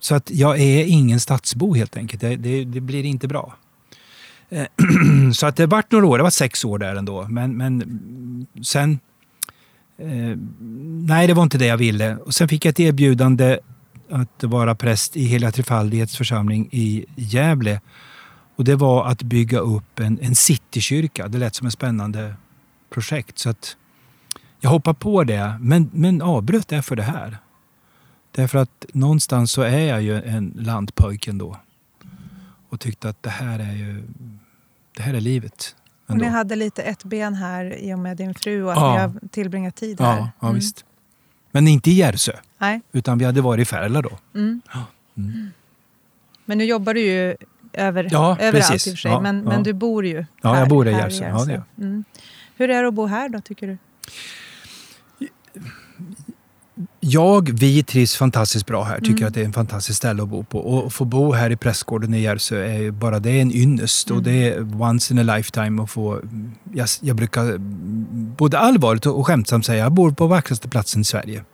[0.00, 2.20] så att jag är ingen stadsbo helt enkelt.
[2.20, 3.54] Det, det, det blir inte bra.
[4.52, 4.66] Eh,
[5.32, 7.26] så att det vart några år, det var sex år där ändå.
[7.28, 8.98] Men, men sen...
[9.98, 10.36] Eh,
[11.06, 12.16] nej, det var inte det jag ville.
[12.16, 13.58] Och sen fick jag ett erbjudande
[14.10, 17.80] att vara präst i Heliga Trefaldighets församling i Gävle.
[18.56, 21.28] Och det var att bygga upp en, en citykyrka.
[21.28, 22.34] Det lät som ett spännande
[22.90, 23.38] projekt.
[23.38, 23.76] Så att
[24.60, 27.38] jag hoppade på det, men, men avbröt det för det här.
[28.30, 31.56] Därför att någonstans så är jag ju en lantpojke ändå.
[32.68, 34.02] Och tyckte att det här är ju
[34.96, 35.76] det här är livet.
[36.06, 38.92] Och ni hade lite ett ben här i och med din fru och att ja.
[38.92, 40.16] ni har tillbringat tid här.
[40.16, 40.54] Ja, ja mm.
[40.54, 40.84] visst.
[41.50, 42.32] Men inte i Järvsö.
[42.58, 42.80] Nej.
[42.92, 44.18] Utan vi hade varit i Färila då.
[44.34, 44.60] Mm.
[44.74, 44.84] Ja.
[45.16, 45.50] Mm.
[46.44, 47.36] Men nu jobbar du ju
[47.72, 48.86] över, ja, överallt precis.
[48.86, 49.10] i och för sig.
[49.10, 51.28] Ja, men, men du bor ju Ja, här, jag bor i Järvsö.
[51.28, 52.04] Ja, det mm.
[52.56, 53.78] Hur är det att bo här då, tycker du?
[57.04, 58.98] Jag, vi trivs fantastiskt bra här.
[58.98, 59.26] Tycker mm.
[59.26, 60.58] att det är en fantastiskt ställe att bo på.
[60.58, 64.10] Och få bo här i Prästgården i Järvsö är bara det är en ynnest.
[64.10, 64.18] Mm.
[64.18, 66.20] Och det är once in a lifetime att få...
[66.72, 67.58] Jag, jag brukar
[68.36, 71.44] både allvarligt och skämtsamt säga jag bor på vackraste platsen i Sverige.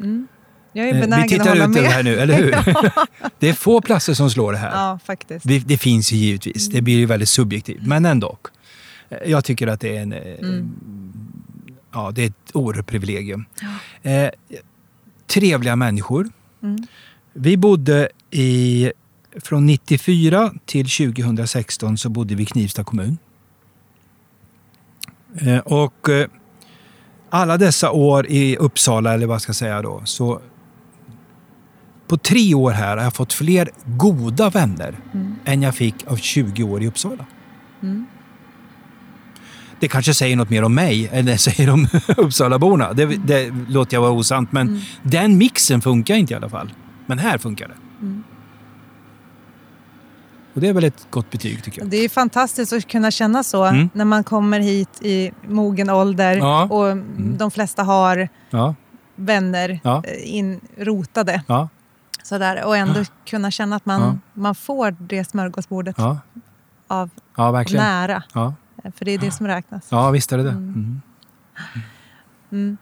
[0.00, 0.26] Mm.
[0.72, 1.82] Jag är eh, benägen Vi tittar att hålla ut med.
[1.82, 2.50] här nu, eller hur?
[3.38, 4.70] det är få platser som slår det här.
[4.70, 5.48] Ja, faktiskt.
[5.48, 6.68] Det, det finns ju givetvis.
[6.68, 8.38] Det blir ju väldigt subjektivt, men ändå.
[9.26, 10.12] Jag tycker att det är en...
[10.12, 10.72] Mm.
[11.92, 13.44] Ja, det är ett oerhört privilegium.
[14.02, 14.10] Ja.
[14.10, 14.30] Eh,
[15.26, 16.28] trevliga människor.
[16.62, 16.76] Mm.
[17.32, 18.92] Vi bodde i...
[19.44, 23.18] Från 94 till 2016 så bodde vi i Knivsta kommun.
[25.40, 26.28] Eh, och eh,
[27.30, 30.40] alla dessa år i Uppsala, eller vad ska jag säga då, så
[32.06, 35.34] på tre år här har jag fått fler goda vänner mm.
[35.44, 37.26] än jag fick av 20 år i Uppsala.
[39.80, 42.92] Det kanske säger något mer om mig än det säger om Uppsalaborna.
[42.92, 44.80] Det, det låter jag vara osant, men mm.
[45.02, 46.72] den mixen funkar inte i alla fall.
[47.06, 47.74] Men här funkar det.
[48.00, 48.24] Mm.
[50.54, 51.90] Och det är väl ett gott betyg tycker jag.
[51.90, 53.90] Det är fantastiskt att kunna känna så mm.
[53.92, 56.68] när man kommer hit i mogen ålder ja.
[56.70, 57.36] och mm.
[57.38, 58.74] de flesta har ja.
[59.16, 60.02] vänner ja.
[60.06, 61.42] Eh, inrotade.
[61.46, 61.68] Ja.
[62.22, 65.96] Sådär, och ändå kunna känna att man, man får det smörgåsbordet
[66.88, 67.10] av
[67.72, 68.22] nära.
[68.82, 69.86] För det är det som räknas.
[69.90, 70.50] Ja, visst är det det.
[70.50, 70.74] Mm.
[70.74, 71.02] mm.
[72.52, 72.76] Mm.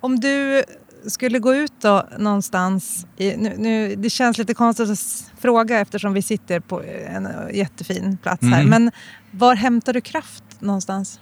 [0.00, 0.64] Om du
[1.06, 6.12] skulle gå ut då någonstans, i, nu, nu, det känns lite konstigt att fråga eftersom
[6.12, 8.70] vi sitter på en jättefin plats här, mm.
[8.70, 8.90] men
[9.30, 11.20] var hämtar du kraft någonstans?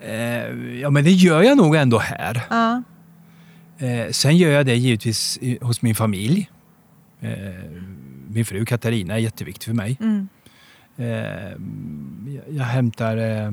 [0.00, 0.14] Eh,
[0.80, 2.42] ja men det gör jag nog ändå här.
[2.50, 2.82] Ja.
[3.78, 6.50] Eh, sen gör jag det givetvis hos min familj.
[7.20, 7.30] Eh,
[8.28, 9.96] min fru Katarina är jätteviktig för mig.
[10.00, 10.28] Mm.
[10.96, 11.52] Eh,
[12.48, 13.50] jag hämtar eh,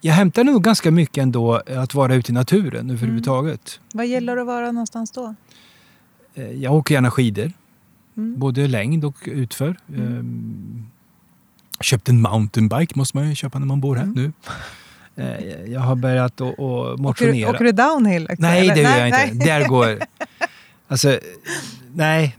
[0.00, 3.80] jag hämtar nog ganska mycket ändå att vara ute i naturen överhuvudtaget.
[3.80, 3.88] Mm.
[3.94, 5.34] Vad gäller att vara någonstans då?
[6.34, 7.52] Eh, jag åker gärna skidor.
[8.16, 8.38] Mm.
[8.38, 9.76] Både längd och utför.
[9.88, 10.18] Mm.
[10.18, 10.86] Ehm,
[11.80, 14.14] köpt en mountainbike måste man ju köpa när man bor här mm.
[14.14, 14.32] nu.
[15.66, 16.58] Jag har börjat att
[17.00, 17.48] motionera.
[17.48, 18.24] Åker åker du downhill?
[18.24, 18.74] Också, nej, eller?
[18.74, 19.44] det gör jag inte.
[19.44, 19.98] Där går...
[20.88, 21.18] Alltså,
[21.94, 22.36] nej,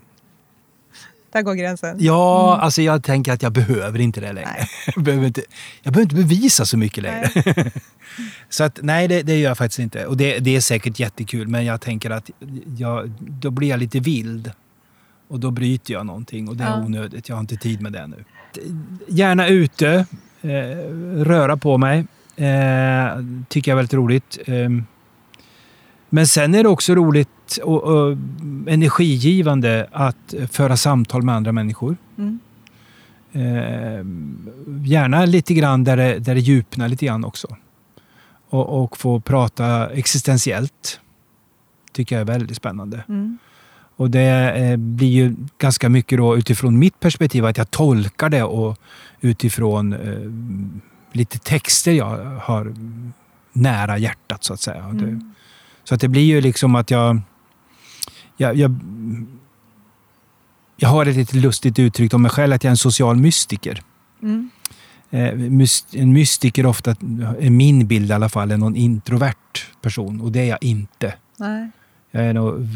[1.33, 1.97] där går gränsen.
[1.99, 2.63] Ja, mm.
[2.63, 4.67] alltså jag tänker att jag behöver inte det längre.
[4.95, 5.41] Jag behöver inte,
[5.83, 7.29] jag behöver inte bevisa så mycket längre.
[8.49, 10.05] så att nej, det, det, gör jag faktiskt inte.
[10.05, 12.29] Och det, det, är säkert jättekul, men jag tänker att
[12.77, 14.51] jag, då blir jag lite vild.
[15.27, 16.83] Och då bryter jag någonting och det är ja.
[16.85, 17.29] onödigt.
[17.29, 18.23] Jag har inte tid med det nu.
[19.07, 20.05] Gärna ute,
[20.41, 20.49] eh,
[21.23, 22.05] röra på mig.
[22.35, 23.07] Eh,
[23.47, 24.39] tycker jag är väldigt roligt.
[24.45, 24.69] Eh,
[26.13, 28.17] men sen är det också roligt och, och
[28.67, 31.97] energigivande att föra samtal med andra människor.
[32.17, 32.39] Mm.
[33.31, 34.05] Eh,
[34.85, 37.57] gärna lite grann där det, där det djupnar lite grann också.
[38.49, 40.99] Och, och få prata existentiellt.
[41.91, 43.03] tycker jag är väldigt spännande.
[43.09, 43.37] Mm.
[43.95, 48.43] Och det eh, blir ju ganska mycket då utifrån mitt perspektiv, att jag tolkar det
[48.43, 48.79] och
[49.21, 50.31] utifrån eh,
[51.11, 52.73] lite texter jag har
[53.53, 54.83] nära hjärtat så att säga.
[54.83, 55.33] Mm.
[55.83, 57.21] Så att det blir ju liksom att jag,
[58.37, 58.75] jag, jag
[60.77, 63.81] jag har ett lite lustigt uttryck om mig själv, att jag är en social mystiker.
[64.21, 64.49] Mm.
[65.09, 65.29] Eh,
[65.91, 66.91] en mystiker ofta,
[67.39, 70.21] är min bild i alla fall, är någon introvert person.
[70.21, 71.13] Och det är jag inte.
[71.37, 71.69] Nej.
[72.11, 72.67] Jag är nog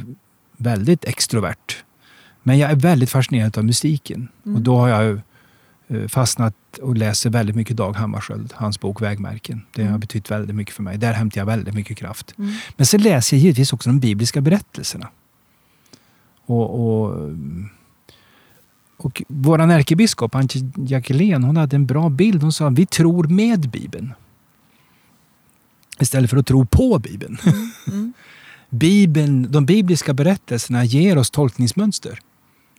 [0.58, 1.84] väldigt extrovert.
[2.44, 4.28] Men jag är väldigt fascinerad av mystiken.
[4.46, 4.56] Mm.
[4.56, 5.22] Och då har jag
[6.08, 9.62] fastnat och läser väldigt mycket Dag Hammarskjöld, hans bok Vägmärken.
[9.74, 10.00] Det har mm.
[10.00, 10.98] betytt väldigt mycket för mig.
[10.98, 12.34] Där hämtar jag väldigt mycket kraft.
[12.38, 12.54] Mm.
[12.78, 15.10] Men sen läser jag givetvis också de bibliska berättelserna.
[16.46, 17.30] Och, och,
[18.98, 22.42] och vår ärkebiskop, Antje Jackelén, hon hade en bra bild.
[22.42, 24.14] Hon sa vi tror med Bibeln.
[26.00, 27.38] Istället för att tro på Bibeln.
[27.46, 27.72] Mm.
[27.88, 28.14] Mm.
[28.70, 32.20] Bibeln de bibliska berättelserna ger oss tolkningsmönster.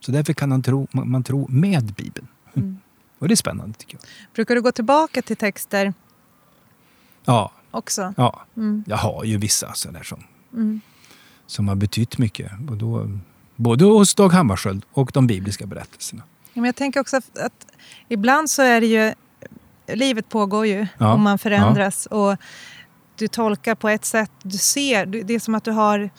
[0.01, 2.27] Så därför kan man tro, man tro med Bibeln.
[2.53, 2.77] Mm.
[3.19, 4.01] Och det är spännande tycker jag.
[4.33, 5.93] Brukar du gå tillbaka till texter
[7.25, 7.51] ja.
[7.71, 8.13] också?
[8.17, 8.83] Ja, mm.
[8.87, 10.81] jag har ju vissa sådär som, mm.
[11.45, 12.51] som har betytt mycket.
[12.69, 13.09] Och då,
[13.55, 16.23] både hos Dag Hammarskjöld och de bibliska berättelserna.
[16.53, 17.65] Men jag tänker också att, att
[18.09, 19.13] ibland så är det ju...
[19.93, 21.13] Livet pågår ju ja.
[21.13, 22.07] och man förändras.
[22.11, 22.17] Ja.
[22.17, 22.37] Och
[23.15, 24.31] du tolkar på ett sätt.
[24.43, 26.09] Du ser, det är som att du har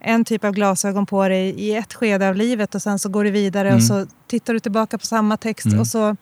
[0.00, 3.24] en typ av glasögon på dig i ett skede av livet och sen så går
[3.24, 3.76] du vidare mm.
[3.76, 5.80] och så tittar du tillbaka på samma text mm.
[5.80, 6.16] och så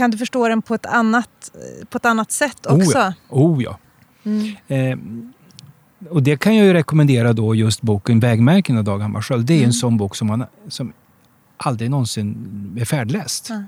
[0.00, 1.50] kan du förstå den på ett annat,
[1.90, 2.98] på ett annat sätt också?
[2.98, 3.14] Oh ja.
[3.28, 3.78] Oh, ja.
[4.24, 4.54] Mm.
[4.68, 4.98] Eh,
[6.10, 9.46] och det kan jag ju rekommendera då just boken Vägmärken av Dag Hammarskjöld.
[9.46, 9.66] Det är mm.
[9.66, 10.92] en sån bok som, man, som
[11.56, 13.50] aldrig någonsin är färdläst.
[13.50, 13.64] Mm.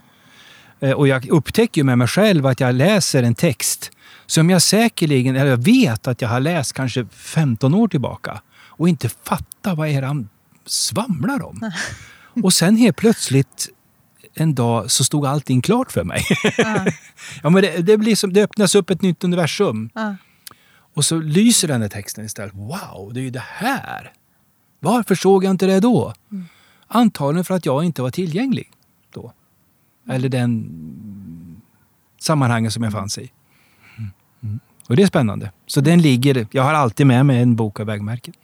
[0.80, 3.90] Eh, och jag upptäcker med mig själv att jag läser en text
[4.26, 8.88] som jag säkerligen, eller jag vet att jag har läst kanske 15 år tillbaka och
[8.88, 10.28] inte fattar vad är han
[10.66, 11.72] svamlar om.
[12.42, 13.68] och sen helt plötsligt
[14.34, 16.24] en dag så stod allting klart för mig.
[16.58, 16.86] Ja.
[17.42, 19.90] ja, men det, det, blir som, det öppnas upp ett nytt universum.
[19.94, 20.16] Ja.
[20.94, 22.54] Och så lyser den här texten istället.
[22.54, 24.12] Wow, det är ju det här!
[24.80, 26.14] Varför såg jag inte det då?
[26.30, 26.44] Mm.
[26.86, 28.70] Antagligen för att jag inte var tillgänglig
[29.10, 29.32] då.
[30.08, 31.62] Eller den
[32.20, 33.32] sammanhangen som jag fanns i.
[34.42, 34.60] Mm.
[34.88, 35.52] Och det är spännande.
[35.66, 38.34] Så den ligger, jag har alltid med mig en bok av vägmärken.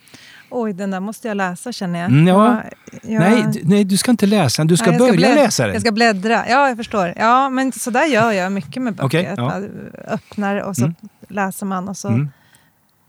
[0.50, 2.08] Oj, den där måste jag läsa känner jag.
[2.11, 2.62] Mm, ja.
[3.02, 4.66] Jag- Nej, nej, du ska inte läsa den.
[4.66, 5.72] Du ska Nej, börja blädd- läsa den.
[5.72, 6.48] Jag ska bläddra.
[6.48, 7.12] Ja, jag förstår.
[7.16, 9.32] Ja, men så där gör jag mycket med böcker.
[9.32, 9.44] Att ja.
[9.48, 9.70] man
[10.08, 10.94] öppnar och så Mm.
[11.28, 12.28] läser man och så Mm.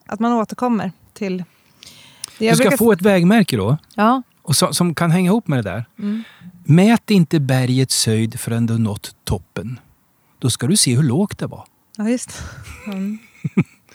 [0.05, 2.49] att man återkommer till det.
[2.49, 4.21] Du ska brukar- få ett vägmärke då, Ja.
[4.41, 5.85] och så, som kan hänga ihop med det där.
[5.99, 6.23] Mm.
[6.65, 9.79] Mät inte bergets höjd förrän du nått toppen.
[10.39, 11.65] Då ska du se hur lågt det var.
[11.97, 12.43] ja, just
[12.87, 13.17] mm.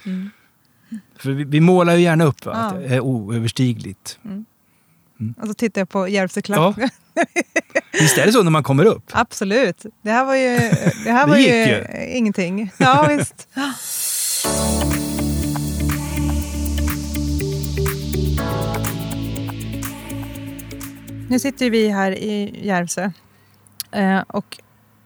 [1.19, 2.53] För vi, vi målar ju gärna upp va?
[2.55, 2.61] Ja.
[2.61, 4.19] att det är oöverstigligt.
[5.41, 6.77] Och så tittar jag på Järvsöklack.
[6.79, 6.89] Ja.
[7.93, 9.11] Visst är det så när man kommer upp?
[9.13, 9.87] Absolut.
[10.03, 10.57] Det här var ju,
[11.05, 11.85] det här Det var ju, ju.
[12.17, 12.71] ingenting.
[12.79, 13.49] Ja, visst.
[21.29, 23.11] Nu sitter vi här i Järvsö.
[23.93, 24.59] Eh, och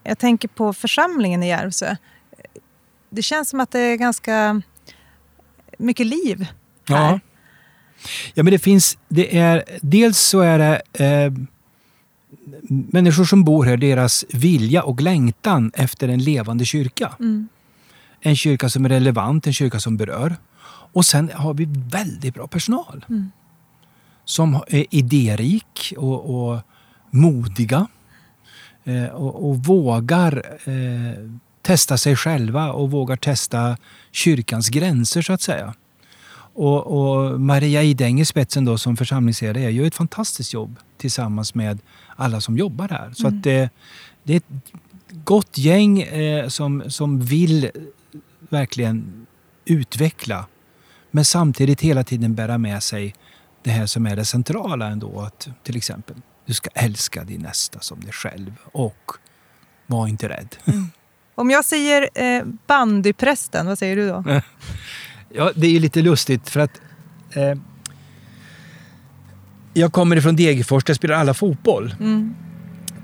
[0.04, 1.96] jag tänker på församlingen i Järvsö.
[3.10, 4.62] Det känns som att det är ganska
[5.78, 6.46] mycket liv
[6.88, 7.12] här.
[7.12, 7.20] Ja.
[8.34, 8.98] Ja, men det finns...
[9.08, 11.32] Det är, dels så är det eh,
[12.68, 17.12] människor som bor här, deras vilja och längtan efter en levande kyrka.
[17.20, 17.48] Mm.
[18.20, 20.36] En kyrka som är relevant, en kyrka som berör.
[20.92, 23.04] Och sen har vi väldigt bra personal.
[23.08, 23.30] Mm.
[24.24, 26.60] Som är idérik och, och
[27.10, 27.86] modiga.
[28.84, 31.30] Eh, och, och vågar eh,
[31.68, 33.76] testa sig själva och vågar testa
[34.12, 35.74] kyrkans gränser så att säga.
[36.54, 41.78] Och, och Maria Ideng i spetsen då som församlingsledare gör ett fantastiskt jobb tillsammans med
[42.16, 43.12] alla som jobbar här.
[43.12, 43.70] Så att det,
[44.22, 44.44] det är ett
[45.24, 47.70] gott gäng eh, som, som vill
[48.48, 49.26] verkligen
[49.64, 50.46] utveckla
[51.10, 53.14] men samtidigt hela tiden bära med sig
[53.62, 55.20] det här som är det centrala ändå.
[55.20, 59.12] Att till exempel, du ska älska din nästa som dig själv och
[59.86, 60.56] var inte rädd.
[61.38, 64.24] Om jag säger eh, bandyprästen, vad säger du då?
[65.34, 66.80] Ja, det är ju lite lustigt för att
[67.32, 67.54] eh,
[69.74, 71.94] jag kommer ifrån Degerfors, där spelar alla fotboll.
[72.00, 72.34] Mm.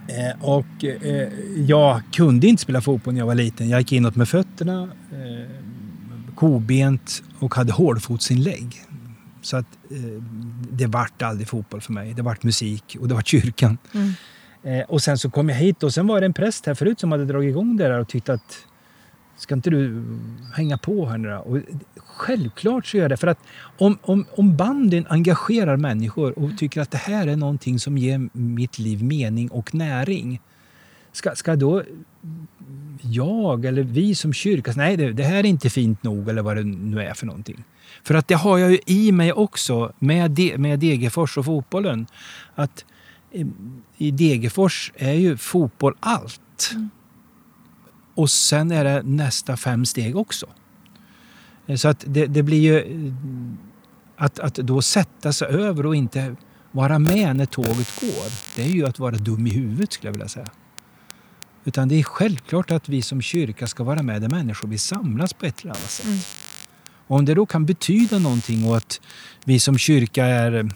[0.09, 1.29] Eh, och eh,
[1.66, 3.68] jag kunde inte spela fotboll när jag var liten.
[3.68, 5.51] Jag gick inåt med fötterna, eh,
[6.35, 8.83] kobent och hade hårdfotsinlägg.
[9.42, 10.23] Så att eh,
[10.70, 12.14] det vart aldrig fotboll för mig.
[12.14, 13.79] Det vart musik och det vart kyrkan.
[13.94, 14.12] Mm.
[14.64, 17.00] Eh, och sen så kom jag hit och sen var det en präst här förut
[17.00, 18.66] som hade dragit igång det där och tyckte att
[19.37, 20.05] ska inte du
[20.55, 21.37] hänga på här nu då?
[21.37, 21.59] Och
[21.96, 23.16] självklart så gör jag det.
[23.16, 23.38] För att
[23.79, 28.29] om, om, om banden engagerar människor och tycker att det här är någonting som ger
[28.33, 30.40] mitt liv mening och näring.
[31.12, 31.83] Ska, ska då
[33.00, 36.42] jag eller vi som kyrka säga, nej det, det här är inte fint nog eller
[36.42, 37.64] vad det nu är för någonting.
[38.03, 42.07] För att det har jag ju i mig också med, De, med Degerfors och fotbollen.
[42.55, 42.85] Att
[43.99, 46.75] i Degerfors är ju fotboll allt.
[48.14, 50.47] Och sen är det nästa fem steg också.
[51.66, 53.12] Eh, Så att det, det blir ju eh,
[54.16, 56.37] att, att då sätta sig över och inte
[56.73, 58.57] vara med när tåget går.
[58.57, 60.49] Det är ju att vara dum i huvudet skulle jag vilja säga.
[61.64, 65.33] Utan det är självklart att vi som kyrka ska vara med där människor vill samlas
[65.33, 66.07] på ett eller annat sätt.
[66.07, 66.18] Mm.
[67.07, 69.01] Och om det då kan betyda någonting och att
[69.44, 70.70] vi som kyrka är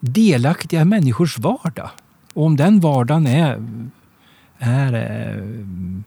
[0.00, 1.90] delaktiga i människors vardag.
[2.34, 3.62] Och om den vardagen är,
[4.58, 5.44] är eh,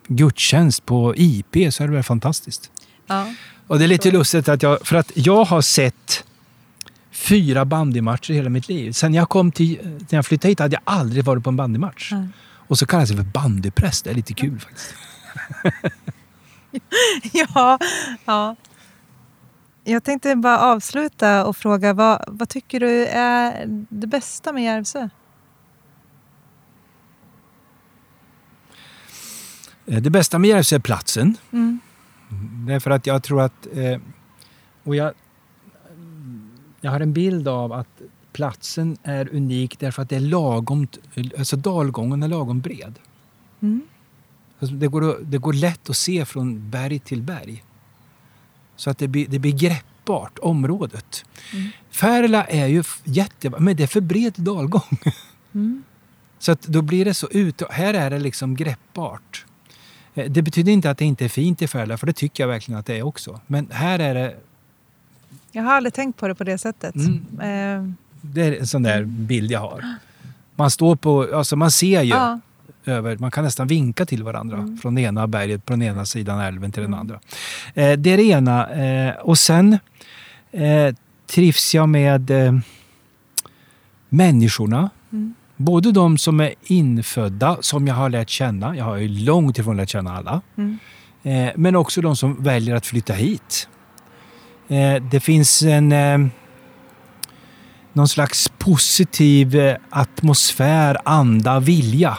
[0.07, 2.71] gudstjänst på IP så är det väl fantastiskt.
[3.07, 3.33] Ja.
[3.67, 6.23] Och det är lite lustigt att jag, för att jag har sett
[7.11, 8.91] fyra bandymatcher i hela mitt liv.
[8.91, 12.11] Sen jag kom till, när jag flyttade hit hade jag aldrig varit på en bandymatch.
[12.11, 12.27] Nej.
[12.67, 14.03] Och så kallas jag för bandypräst.
[14.03, 14.93] Det är lite kul faktiskt.
[17.33, 17.79] ja,
[18.25, 18.55] ja.
[19.83, 25.09] Jag tänkte bara avsluta och fråga vad, vad tycker du är det bästa med Järvsö?
[29.85, 31.37] Eh, Det bästa med Järvsö är platsen.
[31.51, 31.79] Mm.
[32.67, 33.67] Därför att jag tror att...
[33.73, 33.99] Eh,
[34.83, 35.13] och jag,
[36.81, 38.01] jag har en bild av att
[38.33, 40.87] platsen är unik därför att det är lagom...
[41.37, 42.99] Alltså dalgången är lagom bred.
[43.61, 43.81] Mm.
[44.59, 47.63] Alltså det, går, det går lätt att se från berg till berg.
[48.81, 51.25] Så att det blir, det blir greppbart, området.
[51.53, 51.67] Mm.
[51.91, 54.97] Färila är ju jättebra, men det är för bred dalgång.
[55.53, 55.83] Mm.
[56.39, 57.61] Så att då blir det så ut.
[57.69, 59.45] Här är det liksom greppbart.
[60.13, 62.47] Eh, Det betyder inte att det inte är fint i Färila, för det tycker jag
[62.47, 63.41] verkligen att det är också.
[63.47, 64.35] Men här är det,
[65.51, 66.95] Jag har aldrig tänkt på det på det sättet.
[66.95, 67.25] Mm.
[67.39, 69.95] Eh, det är en sån där bild jag har.
[70.55, 72.39] Man står på, alltså man ser ju ja.
[72.85, 74.77] Över, man kan nästan vinka till varandra Mm.
[74.77, 77.19] från det ena berget på den ena sidan älven till den andra.
[77.73, 78.69] Eh, det är det ena.
[78.69, 79.77] Eh, och sen
[80.51, 80.95] eh,
[81.27, 82.53] trivs jag med eh,
[84.09, 84.89] människorna.
[85.11, 85.33] Mm.
[85.57, 88.75] Både de som är infödda, som jag har lärt känna.
[88.77, 90.41] Jag har ju långt ifrån lärt känna alla.
[90.57, 90.77] Mm.
[91.23, 93.67] Eh, men också de som väljer att flytta hit.
[94.67, 95.93] Eh, det finns en
[97.93, 102.17] någon slags positiv atmosfär, anda, vilja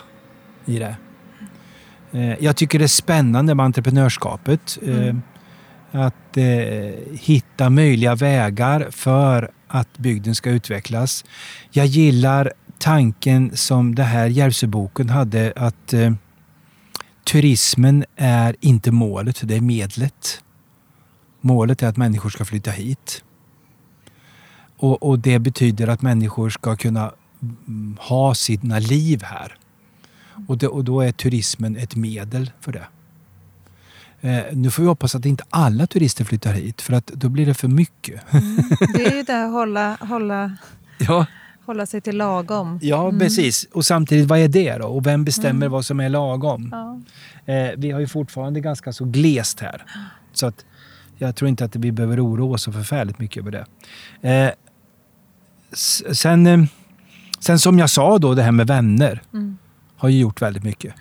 [0.67, 0.97] i det.
[2.13, 4.79] Eh, jag tycker det är spännande med entreprenörskapet.
[4.83, 5.23] Eh, Mm.
[5.95, 6.45] Att eh,
[7.13, 11.25] hitta möjliga vägar för att bygden ska utvecklas.
[11.71, 15.95] Jag gillar tanken som det här Järvsöboken hade att
[17.25, 20.43] turismen är inte målet, det är medlet.
[21.41, 23.25] Målet är att människor ska flytta hit.
[24.77, 29.57] Och, och det betyder att människor ska kunna mm, ha sina liv här.
[30.49, 32.87] Och, det, och då är turismen ett medel för det.
[34.21, 37.47] Eh, nu får vi hoppas att inte alla turister flyttar hit för att då blir
[37.47, 38.21] det för mycket.
[38.95, 40.57] Det är ju det att hålla, hålla,
[40.99, 41.27] ja,
[41.67, 42.79] hålla sig till lagom.
[42.83, 43.19] ja Mm.
[43.21, 43.67] precis.
[43.73, 44.87] Och samtidigt, vad är det då?
[44.87, 45.71] Och vem bestämmer Mm.
[45.71, 46.69] vad som är lagom?
[46.73, 47.01] Ja.
[47.55, 49.85] Eh, vi har ju fortfarande ganska så glest här.
[50.33, 50.65] Så att
[51.19, 53.67] jag tror inte att vi behöver oroa oss så förfärligt mycket över det.
[54.31, 54.51] Eh,
[56.13, 56.65] sen, eh,
[57.41, 59.59] sen som jag sa då, det här med vänner Mm.
[60.03, 60.95] Har ju gjort väldigt mycket.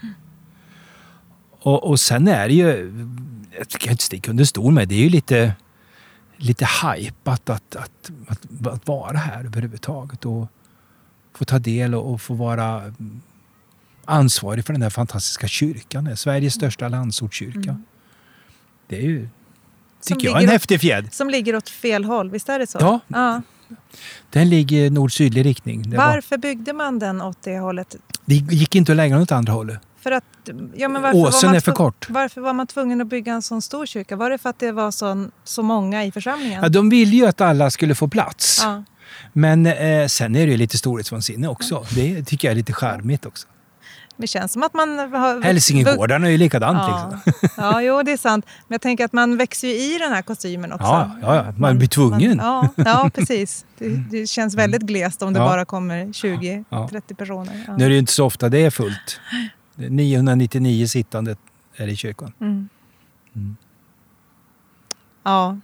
[1.59, 2.65] Och, och sen är det ju,
[3.57, 5.55] jag kan inte sticka under stol med, det är ju lite,
[6.37, 10.25] lite hajpat att, att, att, att vara här överhuvudtaget.
[10.25, 10.47] Och
[11.33, 13.21] få ta del och, och få vara mm,
[14.05, 16.17] ansvarig för den här fantastiska kyrkan.
[16.17, 17.69] Sveriges största landsortskyrka.
[17.69, 17.83] Mm.
[18.87, 19.29] Det är ju,
[19.99, 21.13] Som tycker jag, en ligger häftig fjädd.
[21.13, 22.77] Som ligger åt fel håll, visst är det så?
[22.81, 22.99] Ja.
[23.07, 23.41] ja.
[24.29, 25.89] Den ligger i nord-sydlig riktning.
[25.89, 27.95] Det, var, Varför byggde man den åt det hållet?
[28.25, 29.79] det gick inte att lägga den åt andra hållet.
[29.99, 30.23] För att,
[30.75, 32.07] ja, men varför var Åsen man är för kort.
[32.09, 34.15] Varför var man tvungen att bygga en sån stor kyrka?
[34.15, 36.63] Var det för att det var så, så många i församlingen?
[36.63, 38.61] Ja, de ville ju att alla skulle få plats.
[38.63, 38.83] Ja.
[39.33, 41.85] Men eh, sen är det ju lite storhetsvansinne också.
[41.95, 43.47] Det tycker jag är lite charmigt också.
[44.21, 45.41] Det känns som att man har...
[45.41, 46.77] Hälsingegårdarna är ju likadant.
[46.77, 47.19] Ja.
[47.25, 47.49] Liksom.
[47.57, 48.45] ja, jo det är sant.
[48.67, 50.85] Men jag tänker att man växer ju i den här kostymen också.
[50.87, 52.37] Ja, ja, ja, man blir tvungen.
[52.37, 53.65] Man, ja, ja, precis.
[53.77, 55.45] Det, det känns väldigt glest om det Ja.
[55.45, 56.89] bara kommer 20-30 Ja.
[57.17, 57.63] personer.
[57.67, 57.77] Ja.
[57.77, 59.19] Nu är det ju inte så ofta det är fullt.
[59.75, 61.35] Det är 999 sittande
[61.75, 62.33] är det i kyrkan.
[62.41, 62.69] Mm.
[63.35, 63.55] Mm.
[65.23, 65.57] Ja.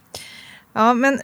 [0.74, 1.20] ja, men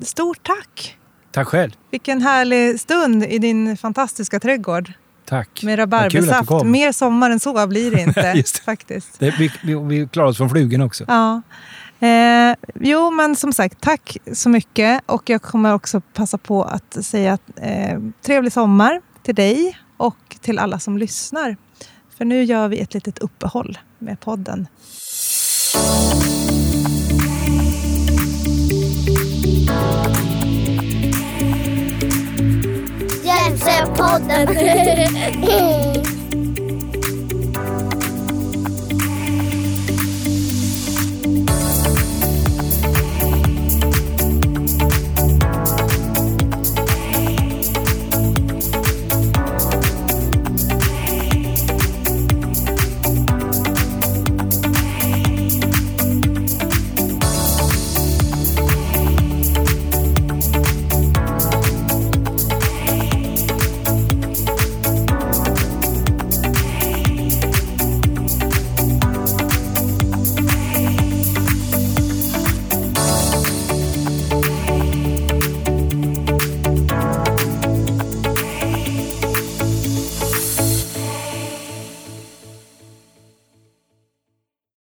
[0.00, 0.98] stort tack!
[1.30, 1.70] Tack själv.
[1.90, 4.92] Vilken härlig stund i din fantastiska trädgård
[5.24, 5.62] Tack.
[5.62, 6.64] med rabarbersaft.
[6.64, 8.58] Mer sommar än så blir det inte det.
[8.64, 9.18] faktiskt.
[9.18, 11.04] Det, vi, vi, vi klarar oss från flugorna också.
[11.08, 11.42] Ja.
[12.06, 15.02] Eh, jo, men som sagt, tack så mycket.
[15.06, 20.36] Och jag kommer också passa på att säga att, eh, trevlig sommar till dig och
[20.40, 21.56] till alla som lyssnar.
[22.18, 24.66] För nu gör vi ett litet uppehåll med podden.
[34.16, 36.02] ったね。